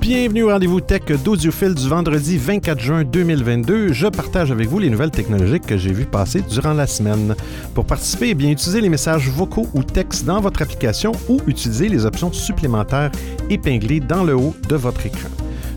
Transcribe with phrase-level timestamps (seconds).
[0.00, 3.92] Bienvenue au rendez-vous tech d'Audiophile du vendredi 24 juin 2022.
[3.92, 7.36] Je partage avec vous les nouvelles technologiques que j'ai vues passer durant la semaine.
[7.74, 11.88] Pour participer, eh bien, utilisez les messages vocaux ou textes dans votre application ou utilisez
[11.88, 13.12] les options supplémentaires
[13.50, 15.28] épinglées dans le haut de votre écran.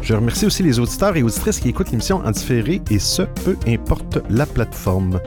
[0.02, 3.58] Je remercie aussi les auditeurs et auditrices qui écoutent l'émission en différé et ce, peu
[3.68, 5.20] importe la plateforme.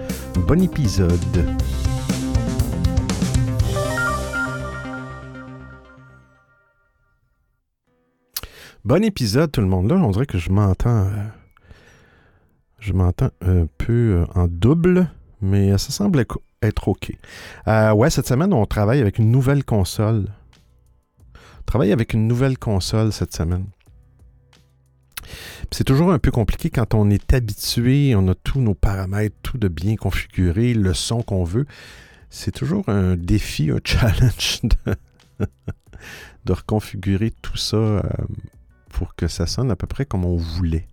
[0.49, 1.13] Bon épisode.
[8.87, 9.91] Bon épisode tout le monde.
[9.91, 11.07] Là, on dirait que je m'entends.
[11.09, 11.27] euh,
[12.79, 15.11] je m'entends un peu euh, en double,
[15.43, 16.41] mais ça semble être-
[16.87, 17.13] OK.
[17.67, 20.29] Euh, ouais, cette semaine, on travaille avec une nouvelle console.
[21.35, 23.67] On travaille avec une nouvelle console cette semaine.
[25.73, 29.59] C'est toujours un peu compliqué quand on est habitué, on a tous nos paramètres, tout
[29.59, 31.67] de bien configuré, le son qu'on veut.
[32.31, 34.61] C'est toujours un défi, un challenge
[36.45, 38.05] de, reconfigurer tout ça
[38.91, 40.89] pour que ça sonne à peu près comme on voulait.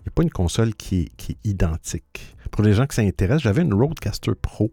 [0.00, 2.36] Il n'y a pas une console qui est, identique.
[2.50, 4.72] Pour les gens qui s'intéressent, j'avais une Roadcaster Pro.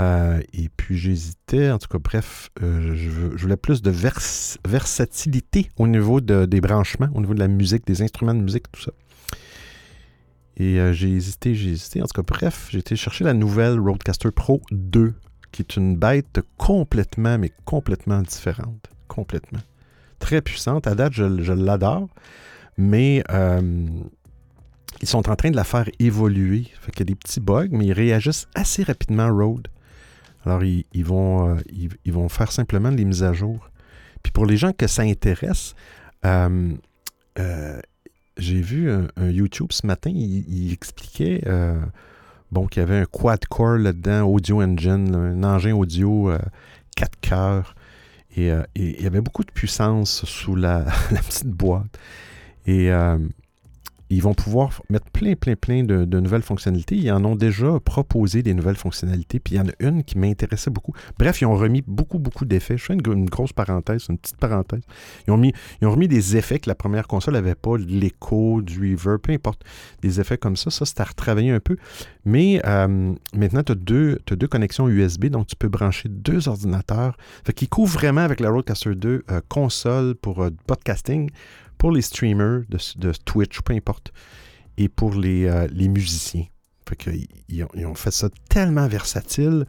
[0.00, 4.18] Euh, et puis j'hésitais, en tout cas, bref, euh, je, voulais plus de vers-
[4.66, 8.70] versatilité au niveau de- des branchements, au niveau de la musique, des instruments de musique,
[8.72, 8.90] tout ça.
[10.56, 12.02] Et euh, j'ai hésité, j'ai hésité.
[12.02, 15.14] En tout cas, bref, j'ai été chercher la nouvelle Roadcaster Pro 2,
[15.52, 18.88] qui est une bête complètement, mais complètement différente.
[19.06, 19.60] Complètement.
[20.18, 20.86] Très puissante.
[20.86, 22.08] À date, je, l'adore.
[22.76, 23.86] Mais euh,
[25.00, 26.66] ils sont en train de la faire évoluer.
[26.80, 29.24] Fait qu'il y a des petits bugs, mais ils réagissent assez rapidement.
[30.44, 31.60] Alors, ils, ils vont, euh,
[32.04, 33.70] ils, vont faire simplement les mises à jour.
[34.22, 35.74] Puis pour les gens que ça intéresse,
[36.24, 36.72] euh,
[38.36, 41.42] j'ai vu un, YouTube ce matin, il, expliquait
[42.54, 46.38] bon, qu'il y avait un quad-core là-dedans, Audio Engine, un engin audio euh,
[46.96, 47.74] 4 cœurs.
[48.36, 51.98] Et, euh, et il y avait beaucoup de puissance sous la, la petite boîte.
[52.66, 53.18] Et euh,
[54.10, 56.96] ils vont pouvoir mettre plein, plein, plein de, nouvelles fonctionnalités.
[56.96, 59.40] Ils en ont déjà proposé des nouvelles fonctionnalités.
[59.40, 60.92] Puis il y en a une qui m'intéressait beaucoup.
[61.18, 62.76] Bref, ils ont remis beaucoup, beaucoup d'effets.
[62.76, 64.82] Je fais une, gro- une grosse parenthèse, une petite parenthèse.
[65.26, 69.32] Ils ont, remis des effets que la première console n'avait pas, l'écho, du reverb, peu
[69.32, 69.62] importe.
[70.02, 70.70] Des effets comme ça.
[70.70, 71.76] Ça, c'est à retravailler un peu.
[72.24, 74.18] Mais euh, maintenant, tu as deux,
[74.50, 77.16] connexions USB, donc tu peux brancher deux ordinateurs.
[77.44, 81.30] Fait qu'il couvre vraiment avec la Rodecaster 2 euh, console pour euh, podcasting,
[81.78, 84.12] pour les streamers de, Twitch, peu importe,
[84.76, 86.46] et pour les, euh, musiciens.
[87.48, 89.66] Ils, ont, fait ça tellement versatile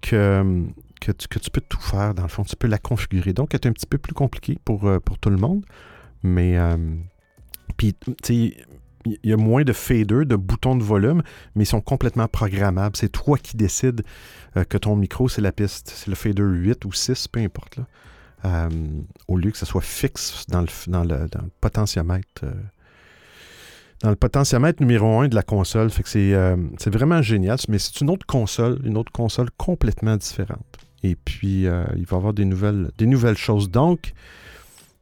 [0.00, 0.64] que,
[1.00, 2.44] tu, que tu peux tout faire, dans le fond.
[2.44, 3.32] Tu peux la configurer.
[3.32, 5.64] Donc, c'est un petit peu plus compliqué pour, euh, pour tout le monde.
[6.22, 6.76] Mais, euh,
[9.06, 11.22] il y a moins de fader, de boutons de volume,
[11.54, 12.96] mais ils sont complètement programmables.
[12.96, 14.02] C'est toi qui décides
[14.56, 15.92] euh, que ton micro, c'est la piste.
[15.94, 17.78] C'est le fader 8 ou 6, peu importe.
[18.46, 18.68] Euh,
[19.28, 22.44] au lieu que ce soit fixe dans le, dans le, dans le potentiomètre.
[22.44, 22.52] euh,
[24.02, 25.90] dans le potentiomètre numéro 1 de la console.
[25.90, 27.58] Fait que c'est euh, c'est vraiment génial.
[27.68, 30.64] Mais c'est une autre console, une autre console complètement différente.
[31.02, 33.70] Et puis, il va y avoir des nouvelles, des nouvelles choses.
[33.70, 34.12] Donc,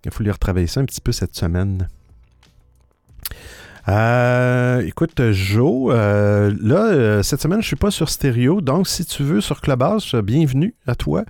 [0.04, 1.88] il faut lui retravailler ça un petit peu cette semaine.
[4.86, 9.60] Écoute, Joe, là, cette semaine, je suis pas sur stéréo, donc si tu veux sur
[9.60, 11.24] Clubhouse, bienvenue à toi.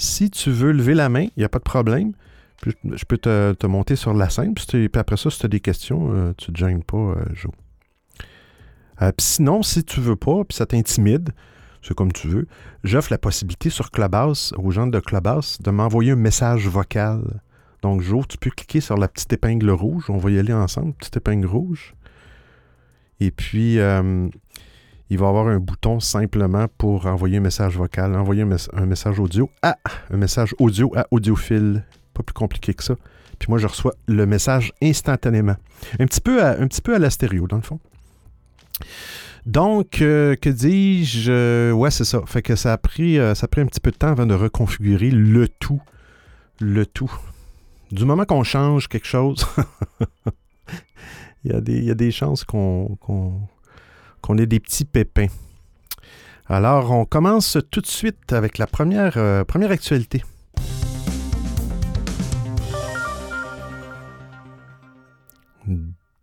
[0.00, 2.12] Si tu veux lever la main, il n'y a pas de problème.
[2.64, 5.60] Je peux te, te monter sur la scène, puis, après ça, si tu as des
[5.60, 7.52] questions, euh, tu te gênes pas, euh, Joe.
[9.02, 11.30] Euh, puis sinon, si tu veux pas, puis ça t'intimide,
[11.82, 12.46] c'est comme tu veux,
[12.82, 17.40] j'offre la possibilité sur Clubhouse, aux gens de Clubhouse, de m'envoyer un message vocal.
[17.82, 20.04] Donc, Joe, tu peux cliquer sur la petite épingle rouge.
[20.08, 21.94] On va y aller ensemble, petite épingle rouge.
[23.20, 24.28] Et puis, euh,
[25.10, 28.86] il va avoir un bouton simplement pour envoyer un message vocal, envoyer un, mes- un
[28.86, 29.76] message audio à
[30.10, 31.84] un message audio à audiophile.
[32.14, 32.94] Pas plus compliqué que ça.
[33.38, 35.56] Puis moi, je reçois le message instantanément.
[35.98, 37.80] Un petit peu à, un petit peu à la stéréo, dans le fond.
[39.46, 41.72] Donc, euh, que dis-je?
[41.72, 42.20] Ouais, c'est ça.
[42.26, 44.34] Fait que ça a, pris, euh, ça a un petit peu de temps avant de
[44.34, 45.80] reconfigurer le tout.
[46.60, 47.10] Le tout.
[47.90, 49.46] Du moment qu'on change quelque chose,
[51.44, 52.96] il, y a des, chances qu'on-
[54.20, 55.28] qu'on ait des petits pépins.
[56.46, 60.24] Alors, on commence tout de suite avec la première, euh, actualité.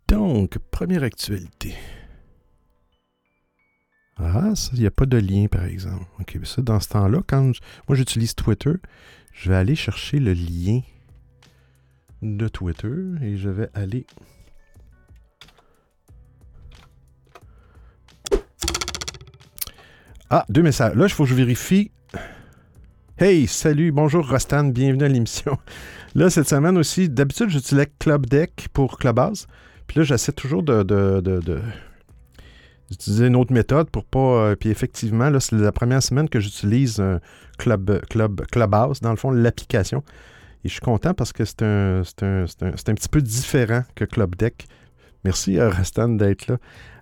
[0.08, 1.74] Donc, première actualité.
[4.18, 6.04] Ah, il n'y a pas de lien, par exemple.
[6.18, 7.52] OK, mais ça, dans ce temps-là, quand
[7.88, 8.74] moi j'utilise Twitter,
[9.32, 10.80] je vais aller chercher le lien
[12.22, 14.06] de Twitter et je vais aller.
[20.30, 20.94] Ah, deux messages.
[20.94, 21.90] Là, il faut que je vérifie.
[23.16, 25.56] Hey, salut, bonjour Rostan, bienvenue à l'émission.
[26.14, 29.46] Là, cette semaine aussi, d'habitude, j'utilise Club Deck pour Clubhouse.
[29.86, 30.82] Puis là, j'essaie toujours de,
[32.90, 34.18] d'utiliser une autre méthode pour pas.
[34.18, 37.02] Euh, puis effectivement, là, c'est la première semaine que j'utilise
[37.56, 40.04] Club, Club, Clubhouse, dans le fond, l'application.
[40.62, 44.36] Et je suis content parce que c'est un, un, un, petit peu différent que Club
[44.36, 44.66] Deck.
[45.24, 46.58] Merci, euh, Rastan, d'être là.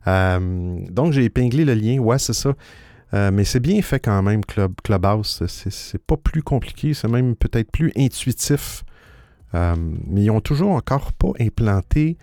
[0.06, 1.98] Euh, donc, j'ai épinglé le lien.
[1.98, 2.54] Ouais, c'est ça.
[3.14, 5.42] Euh, mais c'est bien fait quand même, Club, Clubhouse.
[5.46, 8.84] C'est pas plus compliqué, c'est même peut-être plus intuitif.
[9.54, 12.18] mais ils ont toujours encore pas implanté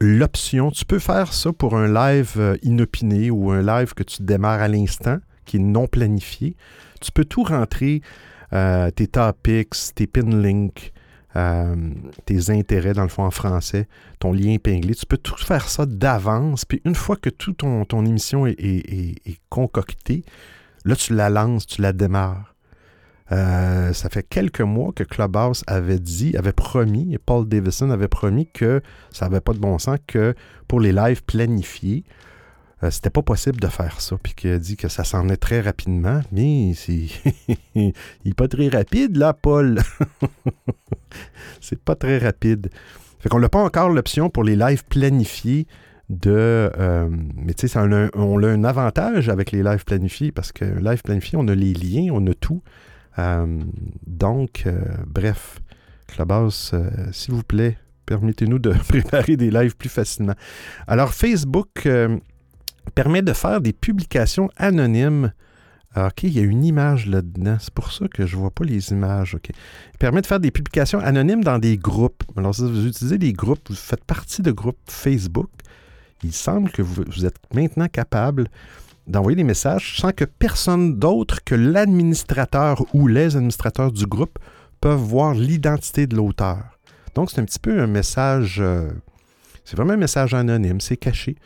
[0.00, 0.70] l'option.
[0.70, 4.68] Tu peux faire ça pour un live inopiné ou un live que tu démarres à
[4.68, 6.56] l'instant, qui est non planifié.
[7.00, 8.02] Tu peux tout rentrer,
[8.50, 10.92] tes topics, tes pin links,
[11.36, 11.74] euh,
[12.24, 13.88] tes intérêts, dans le fond, en français,
[14.18, 14.94] ton lien épinglé.
[14.94, 16.64] Tu peux tout faire ça d'avance.
[16.64, 20.24] Puis une fois que toute ton, émission est, concoctée,
[20.84, 22.54] là, tu la lances, tu la démarres.
[23.32, 28.48] Euh, ça fait quelques mois que Clubhouse avait dit, avait promis, Paul Davison avait promis
[28.52, 28.80] que
[29.10, 30.34] ça n'avait pas de bon sens que
[30.68, 32.04] pour les lives planifiés,
[32.86, 35.36] euh, c'était pas possible de faire ça, puis qu'il a dit que ça s'en est
[35.36, 37.06] très rapidement, mais c'est.
[37.74, 37.92] il
[38.24, 39.80] n'est pas très rapide, là, Paul.
[41.60, 42.70] c'est pas très rapide.
[43.18, 45.66] Fait qu'on n'a pas encore l'option pour les lives planifiés
[46.08, 46.70] de.
[46.78, 51.02] Euh, mais tu sais, on a un avantage avec les lives planifiés parce que live
[51.02, 52.62] planifié, on a les liens, on a tout.
[53.18, 53.60] Euh,
[54.06, 54.68] donc,
[55.06, 55.60] bref,
[56.06, 56.74] Clubhouse,
[57.12, 60.34] s'il vous plaît, permettez-nous de préparer des lives plus facilement.
[60.86, 61.88] Alors, Facebook
[62.94, 65.32] permet de faire des publications anonymes.
[65.94, 67.56] Ah, OK, il y a une image là-dedans.
[67.58, 69.34] C'est pour ça que je ne vois pas les images.
[69.34, 69.48] OK.
[69.48, 72.22] Il permet de faire des publications anonymes dans des groupes.
[72.36, 75.48] Alors, si vous utilisez des groupes, vous faites partie de groupes Facebook,
[76.22, 78.48] il semble que vous, êtes maintenant capable
[79.06, 84.38] d'envoyer des messages sans que personne d'autre que l'administrateur ou les administrateurs du groupe
[84.80, 86.78] peuvent voir l'identité de l'auteur.
[87.14, 88.58] Donc, c'est un petit peu un message.
[88.60, 88.90] Euh,
[89.64, 91.36] c'est vraiment un message anonyme, c'est caché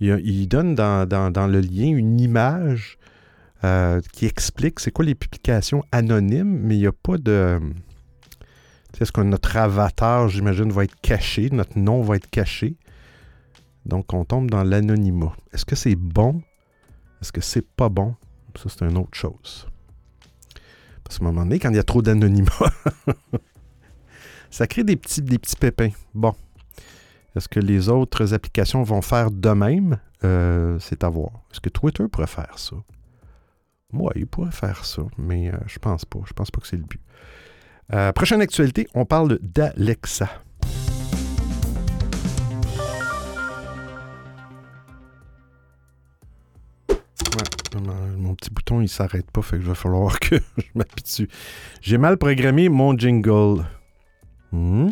[0.00, 2.98] il, donne dans, le lien une image
[3.64, 7.60] euh, qui explique c'est quoi les publications anonymes, mais il n'y a pas de.
[9.00, 12.76] Est-ce que notre avatar, j'imagine, va être caché, notre nom va être caché.
[13.86, 15.34] Donc, on tombe dans l'anonymat.
[15.52, 16.42] Est-ce que c'est bon?
[17.22, 18.14] Est-ce que c'est pas bon?
[18.56, 19.68] Ça, c'est une autre chose.
[21.02, 22.72] Parce qu'à un moment donné, quand il y a trop d'anonymat,
[24.50, 25.90] ça crée des petits, des petits pépins.
[26.14, 26.34] Bon.
[27.36, 29.98] Est-ce que les autres applications vont faire de même?
[30.24, 31.30] Euh, c'est à voir.
[31.52, 32.76] Est-ce que Twitter pourrait faire ça?
[33.92, 36.20] Oui, il pourrait faire ça, mais euh, je pense pas.
[36.26, 37.00] Je pense pas que c'est le but.
[37.92, 40.28] Euh, prochaine actualité, on parle d'Alexa.
[48.30, 51.28] mon petit bouton, il s'arrête pas, fait que je va falloir que je m'habitue.
[51.80, 53.64] J'ai mal programmé mon jingle.
[54.52, 54.90] Hmm?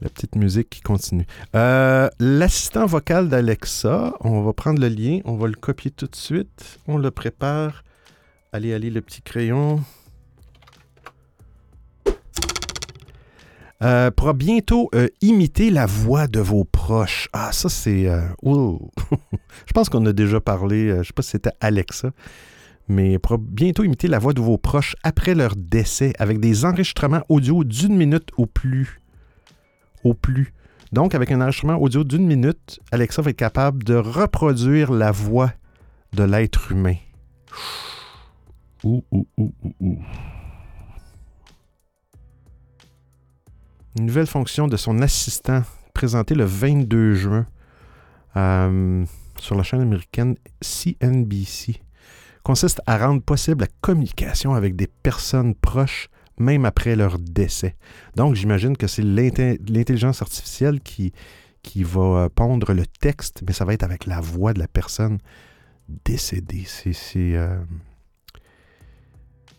[0.00, 1.26] La petite musique qui continue.
[1.54, 6.16] Euh, l'assistant vocal d'Alexa, on va prendre le lien, on va le copier tout de
[6.16, 6.78] suite.
[6.86, 7.84] On le prépare.
[8.52, 9.82] Allez, allez, le petit crayon.
[13.82, 17.28] Euh, pourra bientôt euh, imiter la voix de vos proches.
[17.32, 18.06] Ah, ça, c'est.
[18.08, 18.22] Euh,
[19.66, 20.88] je pense qu'on a déjà parlé.
[20.88, 22.10] je ne sais pas si c'était Alexa.
[22.88, 27.22] Mais pourra bientôt imiter la voix de vos proches après leur décès avec des enregistrements
[27.28, 29.00] audio d'une minute ou plus
[30.04, 30.54] au plus.
[30.92, 35.52] Donc, avec un enregistrement audio d'une minute, Alexa va être capable de reproduire la voix
[36.12, 36.96] de l'être humain.
[38.84, 39.26] Une
[43.98, 45.62] nouvelle fonction de son assistant
[45.94, 47.46] présentée le 22 juin
[48.36, 49.04] euh,
[49.38, 51.80] sur la chaîne américaine CNBC
[52.42, 57.76] consiste à rendre possible la communication avec des personnes proches même après leur décès.
[58.16, 61.12] Donc, j'imagine que c'est l'intelligence artificielle qui,
[61.62, 64.68] qui va euh, pondre le texte, mais ça va être avec la voix de la
[64.68, 65.18] personne
[66.04, 66.64] décédée.
[66.66, 66.94] C'est.
[67.16, 67.56] Euh,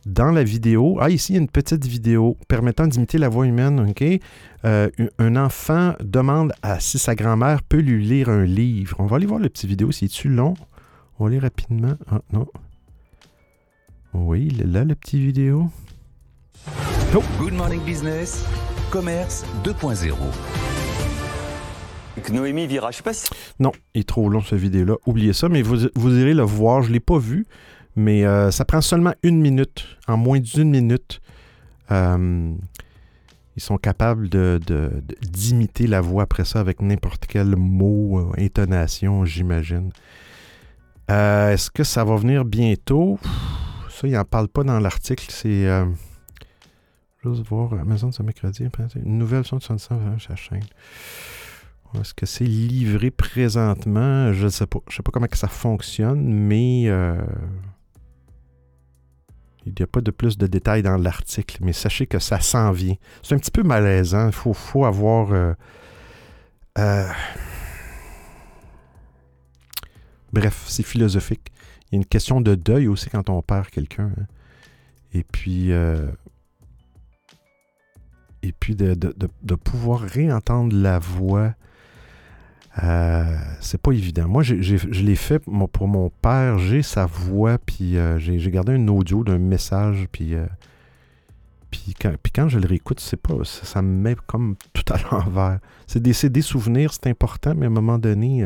[0.06, 3.48] dans la vidéo, ah, ici, il y a une petite vidéo permettant d'imiter la voix
[3.48, 3.90] humaine.
[3.90, 4.04] OK?
[4.64, 8.98] Euh, un enfant demande à si sa grand-mère peut lui lire un livre.
[9.00, 9.92] On va aller voir le petit vidéo.
[9.92, 10.54] C'est-tu long?
[11.18, 11.96] On va aller rapidement.
[12.08, 12.46] Ah, non.
[14.14, 15.70] Oui, là, le petit vidéo.
[17.40, 18.46] Good Morning Business,
[18.90, 20.14] commerce 2.0.
[22.34, 23.30] Noémie Vira, je sais pas si...
[23.60, 24.96] Non, il est trop long cette vidéo-là.
[25.06, 26.82] Oubliez ça, mais vous, irez le voir.
[26.82, 27.46] Je ne l'ai pas vu,
[27.96, 29.86] mais euh, ça prend seulement une minute.
[30.08, 31.22] En moins d'une minute,
[31.92, 32.54] euh,
[33.56, 34.30] ils sont capables
[35.22, 39.92] d'imiter la voix après ça avec n'importe quel mot, euh, intonation, j'imagine.
[41.08, 43.20] Est-ce que ça va venir bientôt?
[43.90, 45.28] ça, il n'en parle pas dans l'article.
[45.30, 45.68] C'est.
[47.30, 48.68] Voir Amazon ce mercredi.
[48.96, 50.64] Une nouvelle son de 75 sur la chaîne.
[52.00, 54.34] Est-ce que c'est livré présentement?
[54.34, 54.80] Je ne sais pas.
[54.90, 57.22] Je sais pas comment que ça fonctionne, mais euh,
[59.66, 61.58] il n'y a pas de plus de détails dans l'article.
[61.62, 62.96] Mais sachez que ça s'en vient.
[63.24, 64.28] C'est un petit peu malaisant.
[64.28, 65.32] Il faut, faut, avoir.
[65.32, 65.54] Euh,
[66.78, 67.08] euh,
[70.34, 71.52] bref, c'est philosophique.
[71.86, 74.12] Il y a une question de deuil aussi quand on perd quelqu'un.
[74.18, 74.26] Hein.
[75.14, 75.72] Et puis.
[78.46, 81.54] Et puis de, de, pouvoir réentendre la voix
[82.84, 84.28] euh, c'est pas évident.
[84.28, 86.58] Moi, je l'ai fait pour mon père.
[86.58, 90.46] J'ai sa voix, puis euh, j'ai gardé un audio d'un message, puis, euh,
[91.72, 91.94] puis,
[92.34, 95.60] quand, je le réécoute, c'est pas, ça, me met comme tout à l'envers.
[95.88, 98.46] C'est des, des, souvenirs, c'est important, mais à un moment donné,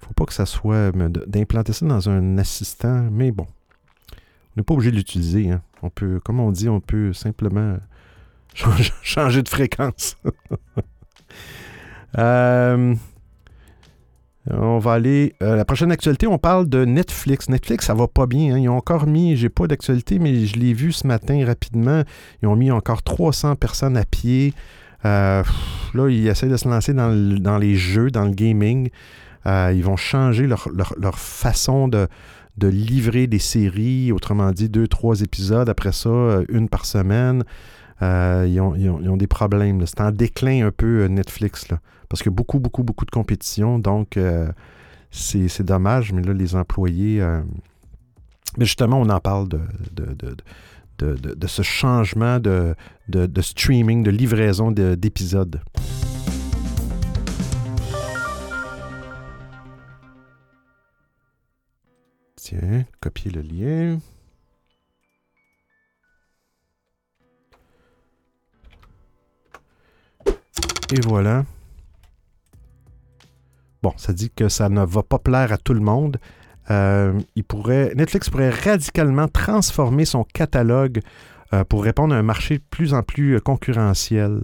[0.00, 0.90] faut pas que ça soit
[1.28, 3.08] d'implanter ça dans un assistant.
[3.12, 4.16] Mais bon, on
[4.56, 5.50] n'est pas obligé de l'utiliser.
[5.50, 5.62] Hein.
[5.82, 7.76] On peut, comme on dit, on peut simplement
[9.02, 10.16] changer de fréquence.
[12.18, 12.94] euh,
[14.50, 15.34] on va aller.
[15.42, 17.48] Euh, la prochaine actualité, on parle de Netflix.
[17.48, 18.54] Netflix, ça va pas bien.
[18.54, 18.58] Hein.
[18.58, 22.02] Ils ont encore mis, j'ai pas d'actualité, mais je l'ai vu ce matin rapidement.
[22.42, 24.52] Ils ont mis encore 300 personnes à pied.
[25.04, 25.42] Euh,
[25.94, 28.90] là, ils essaient de se lancer dans, les jeux, dans le gaming.
[29.46, 32.08] Ils vont changer leur, façon de,
[32.60, 34.12] livrer des séries.
[34.12, 35.68] Autrement dit, deux, trois épisodes.
[35.68, 37.44] Après ça, une par semaine.
[38.00, 39.84] Ils, ont, des problèmes.
[39.86, 41.68] C'est en déclin un peu Netflix.
[41.68, 41.78] Là
[42.12, 43.78] parce a beaucoup, beaucoup, beaucoup de compétition.
[43.78, 44.52] Donc, euh,
[45.10, 47.22] c'est dommage, mais là, les employés.
[47.22, 47.40] Euh,
[48.58, 49.60] mais justement, on en parle de,
[50.98, 52.76] de, ce changement de,
[53.40, 55.62] streaming, de livraison d'épisodes.
[62.36, 63.98] Tiens, copier le lien.
[70.90, 71.44] Et voilà.
[73.82, 76.18] Bon, ça dit que ça ne va pas plaire à tout le monde.
[76.70, 77.18] Euh,
[77.94, 81.00] Netflix pourrait radicalement transformer son catalogue
[81.52, 84.42] euh, pour répondre à un marché de plus en plus euh, concurrentiel.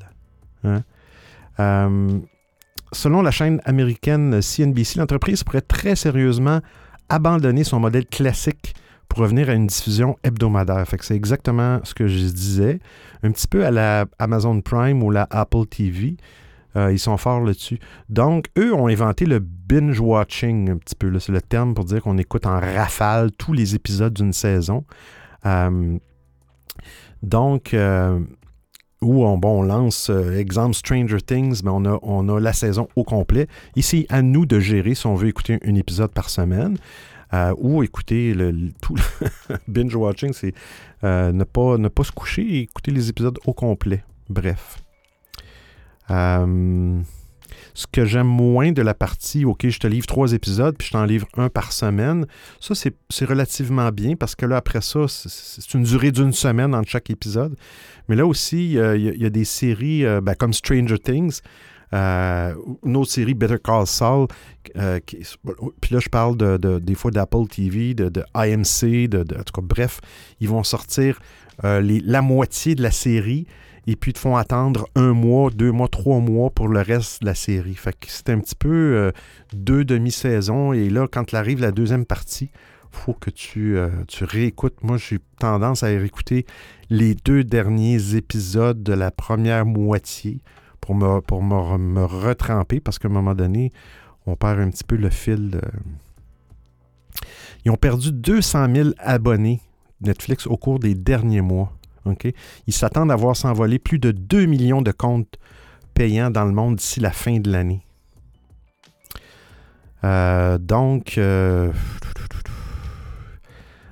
[0.65, 0.83] Hein.
[2.91, 6.61] selon la chaîne américaine CNBC, l'entreprise pourrait très sérieusement
[7.09, 8.75] abandonner son modèle classique
[9.09, 10.85] pour revenir à une diffusion hebdomadaire.
[11.01, 12.79] c'est exactement ce que je disais.
[13.23, 16.17] Un petit peu à la Amazon Prime ou la Apple TV.
[16.77, 17.79] Euh, ils sont forts là-dessus.
[18.09, 21.19] Donc, eux ont inventé le binge-watching un petit peu.
[21.19, 24.85] C'est le terme pour dire qu'on écoute en rafale tous les épisodes d'une saison.
[25.47, 25.99] Euh,
[27.23, 28.21] donc, euh,
[29.01, 33.47] où on, lance, exemple Stranger Things, mais on a la saison au complet.
[33.77, 36.77] Ici, à nous de gérer si on veut écouter un épisode par semaine.
[37.59, 38.97] Ou écouter le, tout
[39.69, 40.55] binge watching, c'est
[41.03, 44.05] ne, pas, ne pas se coucher et écouter les épisodes au complet.
[44.29, 44.79] Bref.
[46.11, 47.01] Euh,
[47.75, 50.93] ce que j'aime moins de la partie, OK, je te livre trois épisodes, puis je
[50.93, 52.27] t'en livre un par semaine,
[52.61, 56.89] ça, c'est relativement bien parce que là, après ça, c'est une durée d'une semaine entre
[56.89, 57.57] chaque épisode.
[58.09, 61.41] Mais là aussi, il y, a des séries euh, ben, comme Stranger Things,
[61.93, 62.55] euh,
[62.85, 64.27] une autre série, Better Call Saul,
[64.75, 69.63] puis là, je parle de, des fois d'Apple TV, de, IMC, de, en tout cas,
[69.63, 70.01] bref,
[70.41, 71.19] ils vont sortir
[71.63, 73.47] la moitié de la série
[73.89, 77.27] et puis te font attendre un mois, deux mois, trois mois pour le reste de
[77.27, 77.75] la série.
[77.75, 79.13] Fait que c'est un petit peu euh,
[79.55, 80.75] deux demi-saisons.
[80.75, 82.51] Et là, quand arrive la deuxième partie,
[82.91, 84.83] faut que tu, euh, tu réécoutes.
[84.83, 86.45] Moi, j'ai tendance à réécouter
[86.91, 90.43] les deux derniers épisodes de la première moitié
[90.81, 93.73] pour me, pour me, retremper parce qu'à un moment donné,
[94.27, 95.61] on perd un petit peu le fil.
[97.65, 99.61] Ils ont perdu 200 000 abonnés
[100.01, 101.73] Netflix au cours des derniers mois.
[102.67, 105.39] Ils s'attendent à voir s'envoler plus de 2 millions de comptes
[105.95, 107.83] payants dans le monde d'ici la fin de l'année.
[110.05, 111.73] Euh, donc, euh,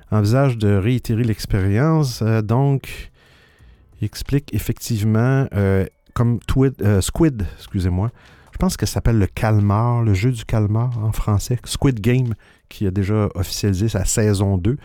[0.09, 2.21] envisage de réitérer l'expérience.
[2.21, 3.11] Euh, donc,
[4.01, 5.47] explique effectivement,
[6.17, 6.39] comme
[7.01, 8.09] Squid, excusez-moi,
[8.51, 12.33] je pense que ça s'appelle le calmar, le jeu du calmar en français, Squid Game,
[12.69, 14.77] qui a déjà officialisé sa saison 2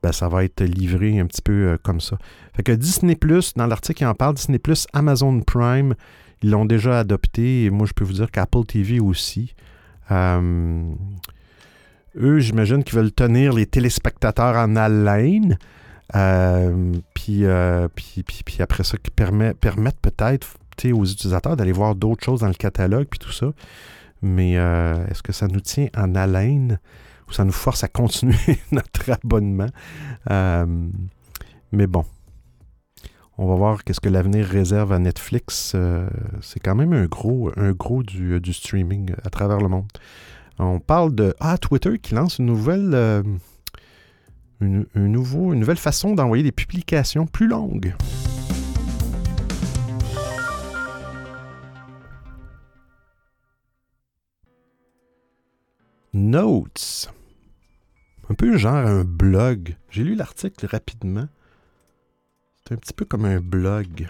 [0.00, 2.16] ben, ça va être livré un petit peu euh, comme ça.
[2.54, 3.18] Fait que Disney
[3.56, 4.60] dans l'article, il en parle, Disney
[4.92, 5.96] Amazon Prime,
[6.42, 7.64] ils l'ont déjà adopté.
[7.64, 9.56] Et moi, je peux vous dire qu'Apple TV aussi.
[10.12, 10.82] Euh,
[12.16, 15.58] eux, j'imagine qu'ils veulent tenir les téléspectateurs en haleine.
[16.14, 17.44] Euh, puis,
[18.60, 20.56] après ça, qui permet, permettent peut-être
[20.86, 23.52] aux utilisateurs d'aller voir d'autres choses dans le catalogue, puis tout ça.
[24.22, 26.78] Mais est-ce que ça nous tient en haleine?
[27.34, 28.36] ça nous force à continuer
[28.72, 29.68] notre abonnement?
[30.30, 30.66] Euh,
[31.72, 32.04] mais bon,
[33.36, 35.72] on va voir qu'est-ce que l'avenir réserve à Netflix.
[35.74, 36.08] Euh,
[36.40, 37.52] c'est quand même un gros,
[38.02, 39.88] du, streaming à travers le monde.
[40.58, 43.22] On parle de ah, Twitter qui lance euh,
[44.60, 47.94] une nouvelle façon d'envoyer des publications plus longues.
[56.18, 57.12] Notes.
[58.28, 59.76] Un peu genre un blog.
[59.88, 61.28] J'ai lu l'article rapidement.
[62.66, 64.08] C'est un petit peu comme un blog.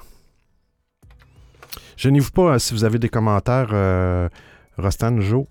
[1.96, 4.28] Je vous pas hein, si vous avez des commentaires, euh,
[4.78, 5.44] Rostan, Joe.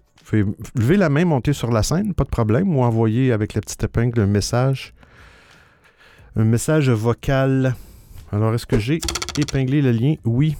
[0.75, 3.83] Lever la main, monter sur la scène, pas de problème, ou envoyer avec la petite
[3.83, 4.95] épingle un message.
[6.35, 7.75] Un message vocal.
[8.31, 8.99] Alors, est-ce que j'ai
[9.37, 10.15] épinglé le lien?
[10.25, 10.57] Oui.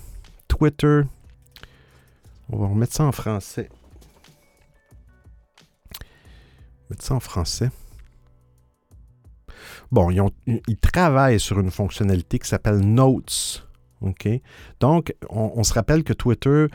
[0.47, 1.01] Twitter.
[2.49, 3.69] On va remettre ça en français.
[6.89, 7.69] Mettre ça en français.
[9.91, 13.67] Bon, ils, travaillent sur une fonctionnalité qui s'appelle Notes.
[14.79, 16.67] Donc, on, se rappelle que Twitter,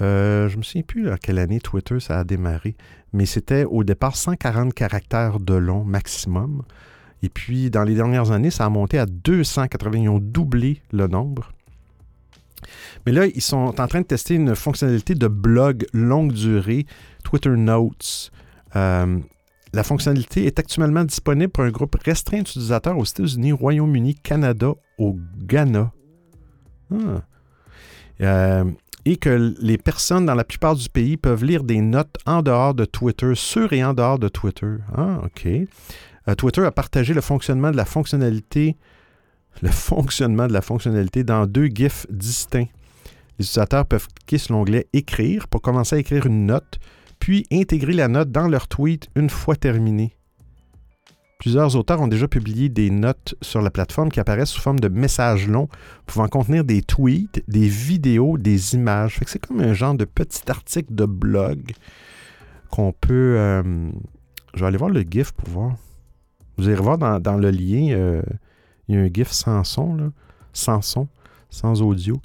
[0.00, 2.76] euh, je ne me souviens plus à quelle année Twitter ça a démarré,
[3.12, 6.62] mais c'était au départ 140 caractères de long maximum.
[7.22, 9.98] Et puis, dans les dernières années, ça a monté à 280.
[9.98, 11.52] Ils ont doublé le nombre.
[13.06, 16.86] Mais là, ils sont en train de tester une fonctionnalité de blog longue durée,
[17.22, 18.32] Twitter Notes.
[18.76, 19.18] Euh,
[19.72, 25.16] la fonctionnalité est actuellement disponible pour un groupe restreint d'utilisateurs aux États-Unis, Royaume-Uni, Canada, au
[25.38, 25.92] Ghana.
[26.92, 27.22] Ah.
[28.20, 28.64] Euh,
[29.04, 32.74] et que les personnes dans la plupart du pays peuvent lire des notes en dehors
[32.74, 34.74] de Twitter, sur et en dehors de Twitter.
[34.94, 35.46] Ah, OK.
[35.46, 38.76] Euh, Twitter a partagé le fonctionnement de la fonctionnalité,
[39.60, 42.68] le fonctionnement de la fonctionnalité dans deux GIFs distincts.
[43.38, 46.78] Les utilisateurs peuvent cliquer sur l'onglet Écrire pour commencer à écrire une note,
[47.22, 50.16] puis intégrer la note dans leur tweet une fois terminé.
[51.38, 54.88] Plusieurs auteurs ont déjà publié des notes sur la plateforme qui apparaissent sous forme de
[54.88, 55.68] messages longs
[56.04, 59.20] pouvant contenir des tweets, des vidéos, des images.
[59.24, 61.74] c'est comme un genre de petit article de blog
[62.72, 63.36] qu'on peut...
[63.38, 63.62] Euh,
[64.54, 65.76] je vais aller voir le GIF pour voir.
[66.56, 68.20] Vous allez voir dans, le lien, euh,
[68.88, 70.12] il y a un GIF sans son,
[70.52, 71.06] sans son,
[71.50, 72.20] sans audio,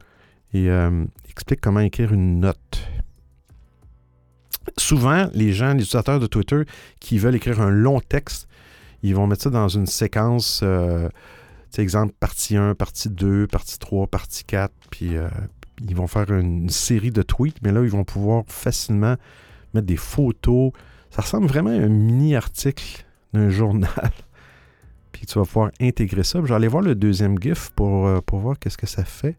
[0.56, 2.82] et euh, explique comment écrire une note
[4.78, 6.64] souvent, les gens, les utilisateurs de Twitter
[7.00, 8.48] qui veulent écrire un long texte,
[9.04, 11.10] ils vont mettre ça dans une séquence, euh,
[11.78, 15.30] exemple, partie 1, partie 2, partie 3, partie 4, puis euh,
[15.88, 19.16] ils vont faire une série de tweets, mais là, ils vont pouvoir facilement
[19.74, 20.72] mettre des photos.
[21.12, 24.12] Ça ressemble vraiment à un mini-article d'un journal.
[25.12, 26.40] puis tu vas pouvoir intégrer ça.
[26.42, 29.38] Je vais aller voir le deuxième GIF pour, euh, pour voir qu'est-ce que ça fait.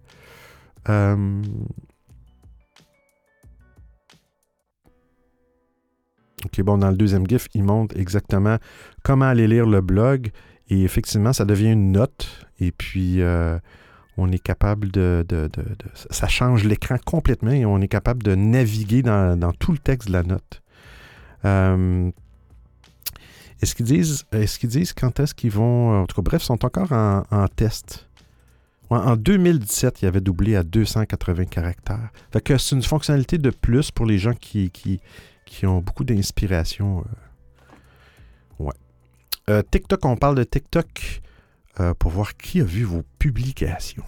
[6.44, 8.58] OK, bon, dans le deuxième GIF, il montre exactement
[9.02, 10.30] comment aller lire le blog.
[10.70, 12.46] Et effectivement, ça devient une note.
[12.60, 13.58] Et puis, euh,
[14.18, 15.24] on est capable de,
[16.10, 20.12] Ça change l'écran complètement et on est capable de naviguer dans, tout le texte de
[20.12, 20.62] la note.
[21.44, 22.10] Euh,
[23.62, 26.02] est-ce qu'ils disent, est-ce qu'ils disent quand est-ce qu'ils vont.
[26.02, 28.08] En tout cas, bref, sont encore en, test.
[28.90, 32.10] En 2017, il avait doublé à 280 caractères.
[32.32, 35.00] Fait que c'est une fonctionnalité de plus pour les gens qui,
[35.48, 37.00] qui ont beaucoup d'inspiration.
[37.00, 38.74] Euh, ouais.
[39.48, 41.20] Euh, TikTok, on parle de TikTok
[41.80, 44.04] euh, pour voir qui a vu vos publications.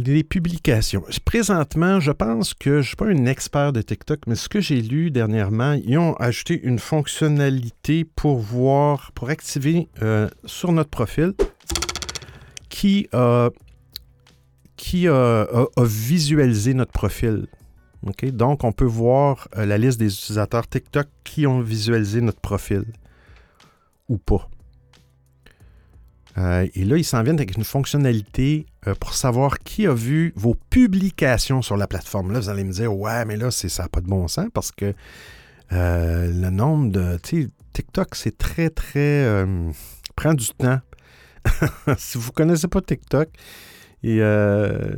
[0.00, 1.02] Les publications.
[1.24, 4.60] Présentement, je pense que je ne suis pas un expert de TikTok, mais ce que
[4.60, 9.88] j'ai lu dernièrement, ils ont ajouté une fonctionnalité pour voir, pour activer
[10.44, 11.34] sur notre profil
[12.78, 13.50] qui, a,
[14.76, 17.48] qui a, visualisé notre profil.
[18.22, 22.84] Donc, on peut voir euh, la liste des utilisateurs TikTok qui ont visualisé notre profil
[24.08, 24.48] ou pas.
[26.36, 30.32] Euh, et là, ils s'en viennent avec une fonctionnalité euh, pour savoir qui a vu
[30.36, 32.30] vos publications sur la plateforme.
[32.30, 34.70] Là, vous allez me dire, ouais, mais là, ça n'a pas de bon sens parce
[34.70, 34.94] que
[35.72, 37.18] le nombre de.
[37.72, 39.44] TikTok, c'est très, très.
[40.14, 40.78] prend du temps
[41.98, 43.28] si vous ne connaissez pas TikTok,
[44.02, 44.94] et, euh,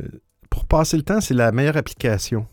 [0.49, 2.45] pour passer le temps, c'est la meilleure application.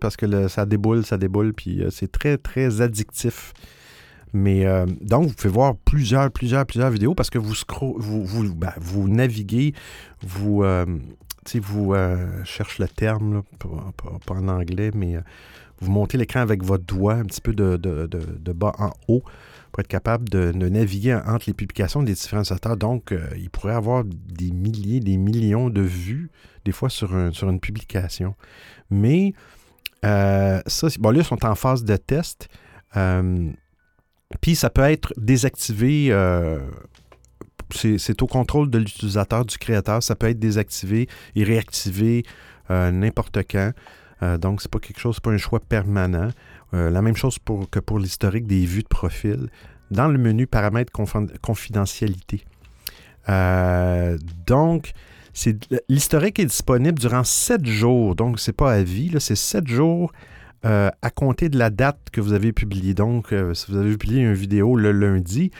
[0.00, 3.52] parce que ça déboule, ça déboule, puis euh, c'est très, très addictif.
[4.32, 7.54] Mais euh, donc, vous pouvez voir plusieurs, plusieurs, plusieurs vidéos parce que vous,
[7.98, 9.74] vous, vous, ben, vous, naviguez,
[10.22, 10.64] vous,
[11.60, 11.94] vous
[12.44, 15.16] cherchez le terme, pas, en anglais, mais
[15.80, 19.22] vous montez l'écran avec votre doigt un petit peu de, bas en haut
[19.72, 22.76] pour être capable de, naviguer entre les publications des différents auteurs.
[22.76, 26.30] Donc, euh, il pourrait avoir des milliers, des millions de vues,
[26.66, 28.34] des fois sur, une publication.
[28.90, 29.32] Mais,
[30.04, 32.48] euh, ça, bon, là, ils sont en phase de test.
[32.96, 33.50] Euh,
[34.42, 36.14] puis, ça peut être désactivé
[37.74, 40.02] c'est au contrôle de l'utilisateur, du créateur.
[40.02, 42.22] Ça peut être désactivé et réactivé
[42.68, 43.72] n'importe quand.
[44.22, 46.28] Donc, donc, c'est pas quelque chose, pas un choix permanent.
[46.74, 49.48] Euh, la même chose pour, que pour l'historique des vues de profil.
[49.90, 50.92] Dans le menu paramètres
[51.40, 52.44] confidentialité.
[53.28, 54.92] Euh, donc,
[55.88, 58.14] l'historique est disponible durant 7 jours.
[58.14, 60.12] Donc, c'est pas à vie, c'est 7 jours
[60.64, 62.94] euh, à compter de la date que vous avez publiée.
[62.94, 65.50] Donc, si vous avez publié une vidéo le lundi,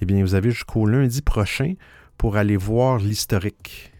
[0.00, 1.74] eh bien, vous avez jusqu'au lundi prochain
[2.16, 3.92] pour aller voir l'historique.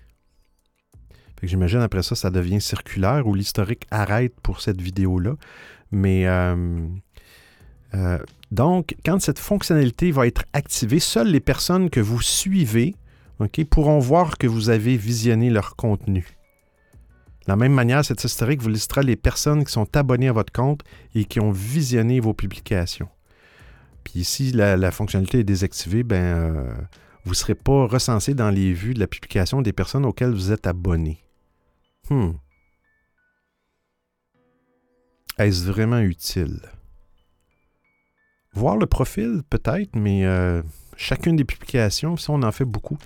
[1.43, 5.37] J'imagine après ça, ça devient circulaire ou l'historique arrête pour cette vidéo-là.
[5.91, 6.87] Mais euh,
[7.95, 8.19] euh,
[8.51, 12.95] donc, quand cette fonctionnalité va être activée, seules les personnes que vous suivez
[13.71, 16.27] pourront voir que vous avez visionné leur contenu.
[17.47, 20.53] De la même manière, cette historique vous listera les personnes qui sont abonnées à votre
[20.53, 20.83] compte
[21.15, 23.09] et qui ont visionné vos publications.
[24.05, 26.73] Puis si la, fonctionnalité est désactivée, ben, euh,
[27.25, 30.53] vous ne serez pas recensé dans les vues de la publication des personnes auxquelles vous
[30.53, 31.25] êtes abonné.
[32.11, 32.33] Hmm.
[35.39, 36.61] Est-ce vraiment utile?
[38.53, 40.61] Voir le profil, peut-être, mais euh,
[40.97, 42.99] chacune des publications, si on en fait beaucoup,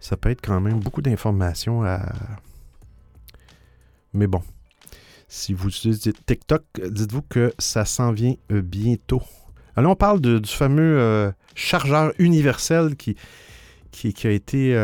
[0.00, 2.00] ça peut être quand même beaucoup d'informations à.
[4.12, 4.42] Mais bon.
[5.28, 9.22] Si vous utilisez TikTok, dites-vous que ça s'en vient euh, bientôt.
[9.76, 13.14] Alors, on parle du fameux euh, chargeur universel qui,
[13.90, 14.76] qui, a été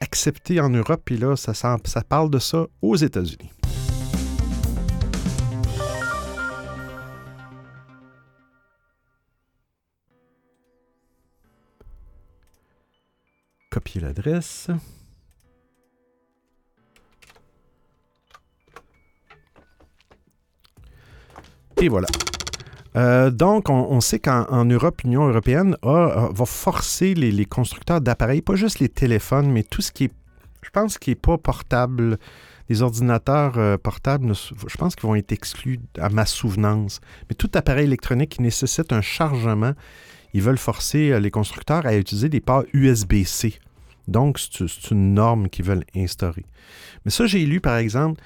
[0.00, 3.50] accepté en Europe, et là, ça, ça parle de ça aux États-Unis.
[13.70, 14.68] copier l'adresse.
[21.80, 22.08] Et voilà.
[22.96, 28.80] Euh, donc, on, sait qu'en Europe, l'Union européenne va forcer les, constructeurs d'appareils, pas juste
[28.80, 30.12] les téléphones, mais tout ce qui est,
[30.62, 32.18] je pense, qui n'est pas portable,
[32.68, 37.00] les ordinateurs euh, portables, je pense qu'ils vont être exclus à ma souvenance.
[37.28, 39.74] Mais tout appareil électronique qui nécessite un chargement
[40.32, 43.58] ils veulent forcer euh, les constructeurs à utiliser des ports USB-C.
[44.08, 46.44] Donc, c'est une norme qu'ils veulent instaurer.
[47.04, 48.20] Mais ça, j'ai lu, par exemple,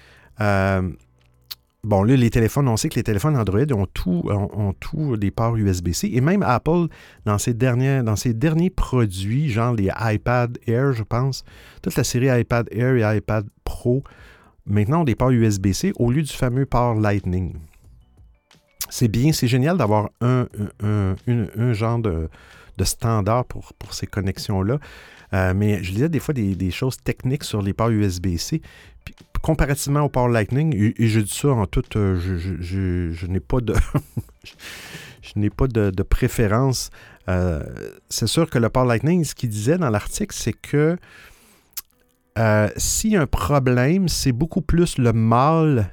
[1.84, 5.30] bon, là, les téléphones, on sait que les téléphones Android ont tout, ont, tout des
[5.30, 6.10] ports USB-C.
[6.12, 6.86] Et même Apple,
[7.24, 11.44] dans ses, derniers, dans ses derniers produits, genre les iPad Air, je pense,
[11.82, 14.02] toute la série iPad Air et iPad Pro,
[14.66, 17.54] maintenant ont des ports USB-C au lieu du fameux port Lightning
[18.94, 20.46] c'est bien, c'est génial d'avoir un,
[21.72, 22.28] genre de,
[22.82, 24.78] standard pour, ces connexions-là.
[25.32, 28.62] Euh, mais je lisais des fois des, choses techniques sur les ports USB-C.
[29.42, 33.74] Comparativement au port Lightning, et, je dis ça en tout, euh, je, n'ai pas de.
[35.22, 36.90] je n'ai pas de, préférence.
[37.28, 37.62] Euh,
[38.08, 40.96] c'est sûr que le port Lightning, ce qu'il disait dans l'article, c'est que
[42.76, 45.90] s'il y a un problème, c'est beaucoup plus le mal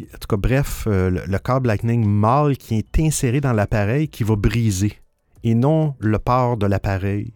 [0.00, 4.24] en tout cas, bref, euh, le, câble Lightning mâle qui est inséré dans l'appareil qui
[4.24, 4.98] va briser
[5.42, 7.32] et non le port de l'appareil.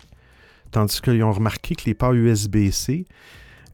[0.71, 3.05] Tandis qu'ils ont remarqué que les ports USB-C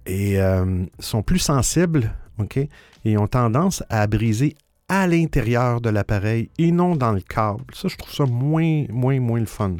[0.08, 2.58] euh, sont plus sensibles ok,
[3.04, 4.56] et ont tendance à briser
[4.88, 7.64] à l'intérieur de l'appareil et non dans le câble.
[7.72, 9.76] Ça, je trouve ça moins, moins, moins le fun.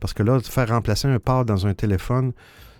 [0.00, 2.32] Parce que là, faire remplacer un port dans un téléphone,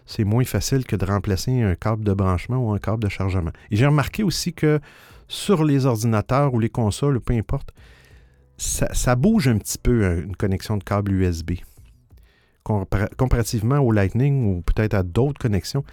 [0.07, 3.51] c'est moins facile que de remplacer un câble de branchement ou un câble de chargement.
[3.70, 4.81] Et j'ai remarqué aussi que
[5.29, 7.72] sur les ordinateurs ou les consoles, peu importe,
[8.57, 11.53] ça, bouge un petit peu euh, une connexion de câble USB.
[12.62, 15.85] comparativement au Lightning ou peut-être à d'autres connexions.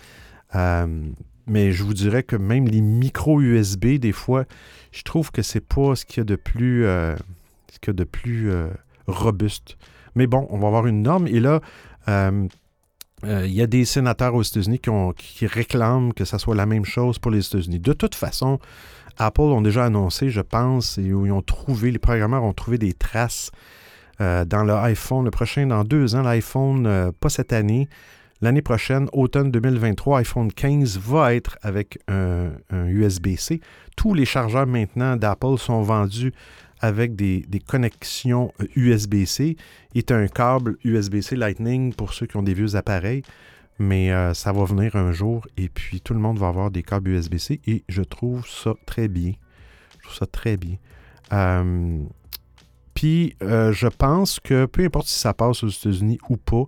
[0.55, 1.03] Euh,
[1.47, 4.45] mais je vous dirais que même les micros USB, des fois,
[4.91, 7.15] je trouve que c'est pas ce qu'il y a de plus, euh,
[7.85, 8.51] ce de plus
[9.07, 9.77] robuste.
[10.15, 11.27] Mais bon, on va avoir une norme.
[11.27, 11.59] Et là,
[12.07, 14.79] il y a des sénateurs aux États-Unis
[15.17, 17.79] qui, réclament que ça soit la même chose pour les États-Unis.
[17.79, 18.59] De toute façon,
[19.17, 22.77] Apple ont déjà annoncé, je pense, et où ils ont trouvé, les programmeurs ont trouvé
[22.77, 23.51] des traces
[24.21, 25.25] euh, dans le iPhone.
[25.25, 27.87] Le prochain, dans deux ans, l'iPhone, euh, pas cette année,
[28.43, 33.61] l'année prochaine, automne 2023, iPhone 15 va être avec un, USB-C.
[33.95, 36.33] Tous les chargeurs maintenant d'Apple sont vendus
[36.81, 39.55] avec des, connexions USB-C
[39.95, 43.23] et un câble USB-C Lightning pour ceux qui ont des vieux appareils
[43.79, 46.83] mais euh, ça va venir un jour et puis tout le monde va avoir des
[46.83, 49.31] câbles USB-C et je trouve ça très bien.
[49.97, 50.75] Je trouve ça très bien.
[51.31, 52.03] Euh,
[52.93, 56.65] puis, euh, je pense que peu importe si ça passe aux États-Unis ou pas,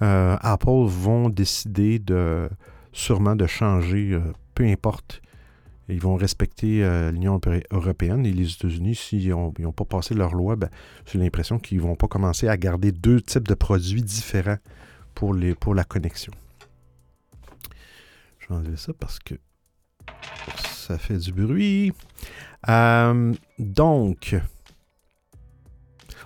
[0.00, 2.48] Apple vont décider de
[2.92, 4.18] sûrement de changer,
[4.54, 5.20] peu importe.
[5.88, 8.94] Ils vont respecter l'Union européenne et les États-Unis.
[8.94, 10.68] S'ils n'ont pas passé leur loi, ben,
[11.06, 14.58] j'ai l'impression qu'ils ne vont pas commencer à garder deux types de produits différents
[15.14, 16.32] pour, pour la connexion.
[18.38, 19.34] Je vais enlever ça parce que
[20.56, 21.92] ça fait du bruit.
[22.68, 24.36] Euh, donc,